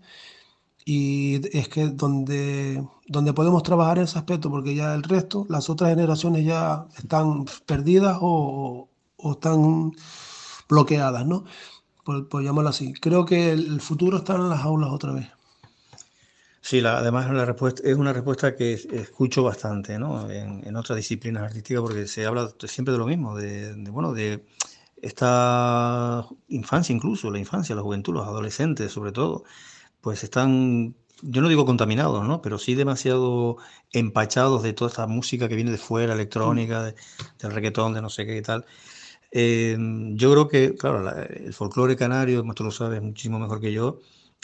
y 0.90 1.42
es 1.52 1.68
que 1.68 1.88
donde, 1.90 2.82
donde 3.08 3.34
podemos 3.34 3.62
trabajar 3.62 3.98
en 3.98 4.06
ese 4.06 4.18
aspecto, 4.18 4.50
porque 4.50 4.74
ya 4.74 4.94
el 4.94 5.04
resto, 5.04 5.46
las 5.50 5.70
otras 5.70 5.90
generaciones 5.90 6.46
ya 6.46 6.86
están 6.98 7.44
perdidas 7.66 8.18
o, 8.22 8.88
o 9.18 9.32
están 9.34 9.92
bloqueadas, 10.70 11.26
¿no? 11.26 11.44
Por, 12.06 12.30
por 12.30 12.42
llamarlo 12.42 12.70
así. 12.70 12.94
Creo 12.94 13.26
que 13.26 13.52
el 13.52 13.82
futuro 13.82 14.20
está 14.20 14.36
en 14.36 14.48
las 14.48 14.62
aulas 14.62 14.90
otra 14.92 15.12
vez. 15.12 15.28
Sí, 16.62 16.80
la, 16.80 17.00
además 17.00 17.30
la 17.34 17.44
respuesta, 17.44 17.82
es 17.84 17.98
una 17.98 18.14
respuesta 18.14 18.56
que 18.56 18.72
escucho 18.74 19.44
bastante 19.44 20.00
¿no? 20.00 20.32
en, 20.32 20.74
otras 20.78 20.96
disciplinas 20.96 21.44
artísticas 21.44 21.82
porque 21.82 22.08
se 22.08 22.26
habla 22.26 22.50
siempre 22.66 22.94
de 22.94 22.98
lo 22.98 23.08
mismo, 23.08 23.36
de, 23.36 23.74
bueno, 23.92 24.14
de 24.14 24.46
esta 25.02 26.26
infancia 26.48 26.96
incluso, 26.96 27.30
la 27.30 27.40
infancia, 27.40 27.76
la 27.76 27.82
juventud, 27.82 28.14
los 28.14 28.26
adolescentes 28.26 28.94
sobre 28.94 29.12
todo, 29.12 29.44
pues 30.08 30.24
están, 30.24 30.96
yo 31.22 31.42
no 31.42 31.50
digo 31.50 31.66
contaminados, 31.66 32.26
¿no? 32.26 32.42
pero 32.42 32.58
sí 32.58 32.76
demasiado 32.76 33.58
empachados 33.92 34.64
de 34.64 34.72
toda 34.72 34.90
esta 34.90 35.06
música 35.06 35.50
que 35.50 35.56
viene 35.56 35.70
de 35.72 35.78
fuera, 35.78 36.14
electrónica, 36.14 36.82
del 36.82 37.52
reggaetón, 37.52 37.94
de 37.94 38.02
no 38.02 38.10
sé 38.10 38.26
qué 38.26 38.38
y 38.38 38.42
tal. 38.42 38.66
Eh, 39.32 39.76
yo 40.14 40.32
creo 40.32 40.48
que, 40.48 40.76
claro, 40.76 41.10
el 41.10 41.54
folclore 41.54 41.98
canario, 41.98 42.42
tú 42.56 42.64
lo 42.64 42.72
sabes 42.72 43.02
muchísimo 43.02 43.38
mejor 43.38 43.60
que 43.60 43.74
yo, 43.74 44.00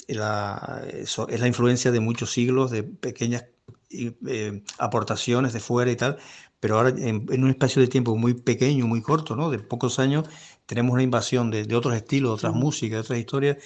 la, 0.09 0.83
eso, 0.91 1.29
es 1.29 1.39
la 1.39 1.47
influencia 1.47 1.93
de 1.93 2.01
muchos 2.01 2.33
siglos, 2.33 2.69
de 2.69 2.83
pequeñas 2.83 3.45
eh, 3.89 4.63
aportaciones 4.79 5.53
de 5.53 5.61
fuera 5.61 5.91
y 5.91 5.95
tal, 5.95 6.17
pero 6.59 6.75
ahora 6.75 6.89
en, 6.89 7.41
un 7.41 7.49
espacio 7.51 7.81
de 7.81 7.87
tiempo 7.87 8.17
muy 8.17 8.33
pequeño, 8.33 8.85
muy 8.85 9.01
corto, 9.01 9.37
¿no? 9.37 9.49
de 9.49 9.59
pocos 9.59 9.97
años, 9.97 10.25
tenemos 10.65 10.91
una 10.91 11.03
invasión 11.03 11.51
de, 11.51 11.63
de 11.63 11.75
otros 11.77 11.95
estilos, 11.95 12.31
de 12.31 12.47
otras 12.47 12.53
músicas, 12.53 12.97
de 12.97 12.99
otras 12.99 13.19
historias. 13.19 13.57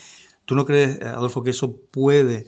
¿Tú 0.47 0.55
no 0.55 0.65
crees, 0.65 1.01
Adolfo, 1.01 1.43
que 1.43 1.49
eso 1.49 1.75
puede 1.91 2.47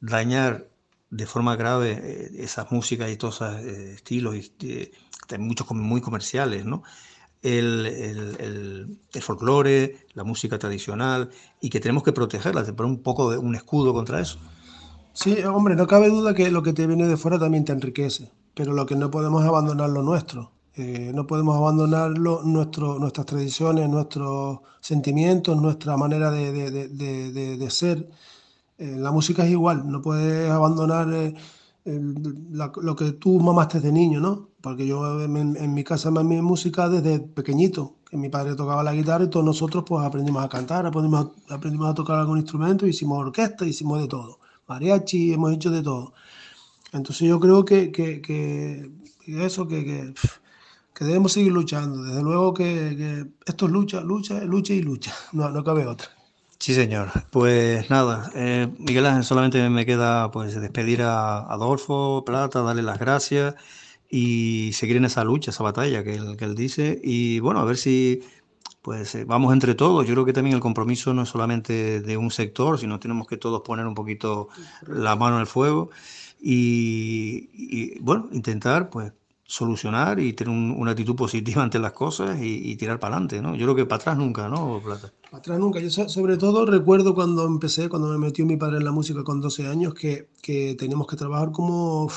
dañar 0.00 0.68
de 1.10 1.26
forma 1.26 1.56
grave 1.56 1.98
eh, 2.00 2.30
esas 2.38 2.70
músicas 2.70 3.10
y 3.10 3.16
todos 3.16 3.42
esos 3.42 3.60
eh, 3.60 3.94
estilos, 3.94 4.36
y, 4.36 4.92
muchos 5.38 5.68
muy 5.72 6.00
comerciales, 6.00 6.64
¿no? 6.64 6.84
el, 7.42 7.86
el, 7.86 8.98
el, 9.12 9.22
folclore, 9.22 10.06
la 10.14 10.22
música 10.22 10.60
tradicional, 10.60 11.30
y 11.60 11.70
que 11.70 11.80
tenemos 11.80 12.04
que 12.04 12.12
protegerla, 12.12 12.62
poner 12.66 12.84
un 12.84 13.02
poco 13.02 13.32
de 13.32 13.38
un 13.38 13.56
escudo 13.56 13.92
contra 13.92 14.20
eso. 14.20 14.38
Sí, 15.12 15.42
hombre, 15.42 15.74
no 15.74 15.88
cabe 15.88 16.10
duda 16.10 16.34
que 16.34 16.52
lo 16.52 16.62
que 16.62 16.72
te 16.72 16.86
viene 16.86 17.08
de 17.08 17.16
fuera 17.16 17.36
también 17.40 17.64
te 17.64 17.72
enriquece, 17.72 18.30
pero 18.54 18.74
lo 18.74 18.86
que 18.86 18.94
no 18.94 19.10
podemos 19.10 19.44
abandonar 19.44 19.90
lo 19.90 20.02
nuestro. 20.02 20.53
Eh, 20.76 21.12
no 21.14 21.26
podemos 21.26 21.56
abandonar 21.56 22.18
nuestro, 22.18 22.98
nuestras 22.98 23.26
tradiciones, 23.26 23.88
nuestros 23.88 24.60
sentimientos, 24.80 25.60
nuestra 25.60 25.96
manera 25.96 26.30
de, 26.30 26.52
de, 26.52 26.88
de, 26.88 27.56
de 27.56 27.70
ser. 27.70 28.08
Eh, 28.78 28.96
la 28.98 29.12
música 29.12 29.44
es 29.44 29.52
igual, 29.52 29.88
no 29.88 30.02
puedes 30.02 30.50
abandonar 30.50 31.08
eh, 31.14 31.34
lo 31.84 32.96
que 32.96 33.12
tú 33.12 33.38
mamaste 33.40 33.80
de 33.80 33.92
niño, 33.92 34.20
¿no? 34.20 34.50
Porque 34.60 34.86
yo 34.86 35.22
en, 35.22 35.74
mi 35.74 35.84
casa 35.84 36.10
mi 36.10 36.40
música 36.42 36.88
desde 36.88 37.20
pequeñito, 37.20 37.98
que 38.10 38.16
mi 38.16 38.28
padre 38.30 38.56
tocaba 38.56 38.82
la 38.82 38.94
guitarra 38.94 39.24
y 39.24 39.30
todos 39.30 39.44
nosotros 39.44 39.84
pues 39.86 40.04
aprendimos 40.04 40.42
a 40.44 40.48
cantar, 40.48 40.86
aprendimos 40.86 41.30
a, 41.50 41.54
aprendimos 41.54 41.88
a 41.90 41.94
tocar 41.94 42.18
algún 42.18 42.38
instrumento, 42.38 42.86
hicimos 42.86 43.18
orquesta, 43.18 43.66
hicimos 43.66 44.00
de 44.00 44.08
todo, 44.08 44.40
mariachi, 44.66 45.34
hemos 45.34 45.52
hecho 45.52 45.70
de 45.70 45.82
todo. 45.82 46.14
Entonces 46.92 47.28
yo 47.28 47.38
creo 47.40 47.64
que, 47.64 47.92
que, 47.92 48.20
que 48.22 48.90
eso, 49.26 49.68
que, 49.68 49.84
que, 49.84 50.14
debemos 51.00 51.32
seguir 51.32 51.52
luchando. 51.52 52.02
Desde 52.02 52.22
luego 52.22 52.54
que, 52.54 53.26
esto 53.44 53.66
es 53.66 53.72
lucha, 53.72 54.00
lucha, 54.00 54.44
lucha 54.44 54.72
y 54.72 54.82
lucha, 54.82 55.12
no, 55.32 55.50
no 55.50 55.64
cabe 55.64 55.86
otra. 55.86 56.08
Sí, 56.58 56.72
señor. 56.74 57.10
Pues 57.30 57.90
nada, 57.90 58.30
eh, 58.34 58.72
Miguel 58.78 59.06
Ángel, 59.06 59.24
solamente 59.24 59.68
me 59.68 59.84
queda 59.84 60.30
pues 60.30 60.58
despedir 60.60 61.02
a 61.02 61.40
Adolfo 61.40 62.24
Plata, 62.24 62.62
darle 62.62 62.82
las 62.82 62.98
gracias 62.98 63.54
y 64.08 64.72
seguir 64.72 64.96
en 64.96 65.04
esa 65.04 65.24
lucha, 65.24 65.50
esa 65.50 65.64
batalla 65.64 66.04
que 66.04 66.14
él, 66.14 66.36
que 66.36 66.44
él 66.44 66.54
dice. 66.54 67.00
Y 67.02 67.40
bueno, 67.40 67.60
a 67.60 67.64
ver 67.64 67.76
si 67.76 68.22
pues 68.82 69.14
eh, 69.14 69.24
vamos 69.24 69.52
entre 69.52 69.74
todos. 69.74 70.06
Yo 70.06 70.14
creo 70.14 70.24
que 70.24 70.32
también 70.32 70.54
el 70.54 70.62
compromiso 70.62 71.12
no 71.12 71.22
es 71.22 71.28
solamente 71.28 72.00
de 72.00 72.16
un 72.16 72.30
sector, 72.30 72.78
sino 72.78 73.00
tenemos 73.00 73.26
que 73.26 73.36
todos 73.36 73.62
poner 73.62 73.86
un 73.86 73.94
poquito 73.94 74.48
la 74.86 75.16
mano 75.16 75.36
en 75.36 75.40
el 75.42 75.46
fuego 75.46 75.90
y 76.40 77.98
bueno, 78.00 78.28
intentar 78.32 78.90
pues 78.90 79.12
solucionar 79.54 80.18
y 80.18 80.32
tener 80.32 80.52
una 80.52 80.90
actitud 80.90 81.14
positiva 81.14 81.62
ante 81.66 81.78
las 81.78 81.92
cosas 81.92 82.38
y, 82.40 82.74
tirar 82.76 82.98
para 82.98 83.14
adelante, 83.16 83.40
¿no? 83.40 83.54
Yo 83.54 83.66
creo 83.66 83.76
que 83.76 83.86
para 83.86 84.00
atrás 84.00 84.16
nunca, 84.18 84.48
¿no, 84.48 84.80
Plata? 84.84 85.12
Para 85.30 85.38
atrás 85.38 85.58
nunca. 85.58 85.78
Yo 85.78 85.90
sobre 85.90 86.36
todo 86.36 86.66
recuerdo 86.66 87.14
cuando 87.14 87.46
empecé, 87.46 87.88
cuando 87.88 88.08
me 88.08 88.18
metió 88.18 88.44
mi 88.44 88.56
padre 88.56 88.78
en 88.78 88.84
la 88.84 88.90
música 88.90 89.22
con 89.22 89.40
12 89.40 89.68
años, 89.68 89.94
que, 89.94 90.28
que 90.42 90.74
teníamos 90.74 91.06
que 91.06 91.16
trabajar 91.16 91.52
como... 91.52 92.10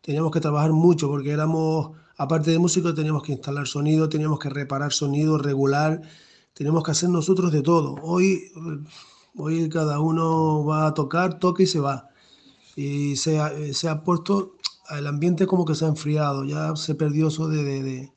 teníamos 0.00 0.30
que 0.30 0.40
trabajar 0.40 0.72
mucho 0.72 1.08
porque 1.08 1.30
éramos, 1.32 1.90
aparte 2.16 2.52
de 2.52 2.58
músicos, 2.60 2.94
teníamos 2.94 3.24
que 3.24 3.32
instalar 3.32 3.66
sonido, 3.66 4.08
teníamos 4.08 4.38
que 4.38 4.48
reparar 4.48 4.92
sonido, 4.92 5.38
regular, 5.38 6.02
teníamos 6.52 6.84
que 6.84 6.92
hacer 6.92 7.08
nosotros 7.08 7.50
de 7.50 7.62
todo. 7.62 7.96
Hoy, 8.02 8.52
hoy 9.36 9.68
cada 9.68 9.98
uno 9.98 10.64
va 10.64 10.86
a 10.86 10.94
tocar, 10.94 11.40
toca 11.40 11.64
y 11.64 11.66
se 11.66 11.80
va. 11.80 12.10
Y 12.76 13.16
se 13.16 13.74
se 13.74 13.88
ha 13.88 14.02
puesto 14.02 14.53
el 14.90 15.06
ambiente 15.06 15.46
como 15.46 15.64
que 15.64 15.74
se 15.74 15.84
ha 15.84 15.88
enfriado, 15.88 16.44
ya 16.44 16.76
se 16.76 16.94
perdió 16.94 17.28
eso 17.28 17.48
de, 17.48 18.12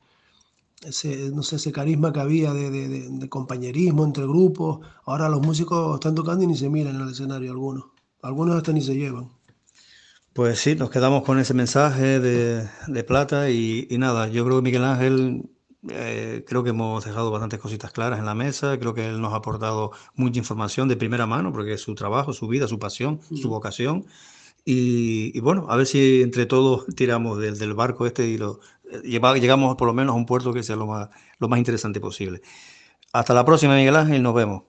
ese, 0.84 1.30
no 1.30 1.42
sé, 1.42 1.56
ese 1.56 1.72
carisma 1.72 2.12
que 2.12 2.20
había 2.20 2.52
de, 2.52 3.28
compañerismo 3.28 4.04
entre 4.04 4.24
grupos. 4.24 4.80
Ahora 5.04 5.28
los 5.28 5.40
músicos 5.40 5.94
están 5.94 6.14
tocando 6.14 6.44
y 6.44 6.46
ni 6.46 6.56
se 6.56 6.68
miran 6.68 6.96
en 6.96 7.02
el 7.02 7.10
escenario 7.10 7.50
algunos. 7.50 7.86
Algunos 8.22 8.56
hasta 8.56 8.72
ni 8.72 8.82
se 8.82 8.94
llevan. 8.94 9.30
Pues 10.32 10.60
sí, 10.60 10.76
nos 10.76 10.90
quedamos 10.90 11.24
con 11.24 11.38
ese 11.38 11.54
mensaje 11.54 12.20
de, 12.20 13.04
plata 13.04 13.50
y, 13.50 13.88
nada, 13.98 14.28
yo 14.28 14.44
creo 14.44 14.58
que 14.58 14.62
Miguel 14.62 14.84
Ángel, 14.84 15.50
eh, 15.88 16.44
creo 16.46 16.62
que 16.62 16.70
hemos 16.70 17.04
dejado 17.04 17.30
bastantes 17.32 17.58
cositas 17.58 17.90
claras 17.90 18.20
en 18.20 18.26
la 18.26 18.34
mesa, 18.34 18.78
creo 18.78 18.94
que 18.94 19.08
él 19.08 19.20
nos 19.20 19.32
ha 19.32 19.36
aportado 19.38 19.90
mucha 20.14 20.38
información 20.38 20.86
de 20.86 20.96
primera 20.96 21.26
mano, 21.26 21.52
porque 21.52 21.72
es 21.72 21.80
su 21.80 21.96
trabajo, 21.96 22.32
su 22.32 22.46
vida, 22.46 22.68
su 22.68 22.78
pasión, 22.78 23.20
su 23.34 23.48
vocación. 23.48 24.06
Y, 24.70 25.40
bueno, 25.40 25.64
a 25.70 25.76
ver 25.76 25.86
si 25.86 26.20
entre 26.20 26.44
todos 26.44 26.84
tiramos 26.94 27.38
del, 27.38 27.72
barco 27.72 28.06
este 28.06 28.26
y 28.26 28.36
lo 28.36 28.60
llegamos 29.02 29.76
por 29.76 29.88
lo 29.88 29.94
menos 29.94 30.12
a 30.12 30.16
un 30.16 30.26
puerto 30.26 30.52
que 30.52 30.62
sea 30.62 30.76
lo 30.76 30.86
más, 30.86 31.08
lo 31.38 31.48
más 31.48 31.58
interesante 31.58 32.00
posible. 32.00 32.42
Hasta 33.14 33.32
la 33.32 33.46
próxima, 33.46 33.76
Miguel 33.76 33.96
Ángel, 33.96 34.22
nos 34.22 34.34
vemos. 34.34 34.64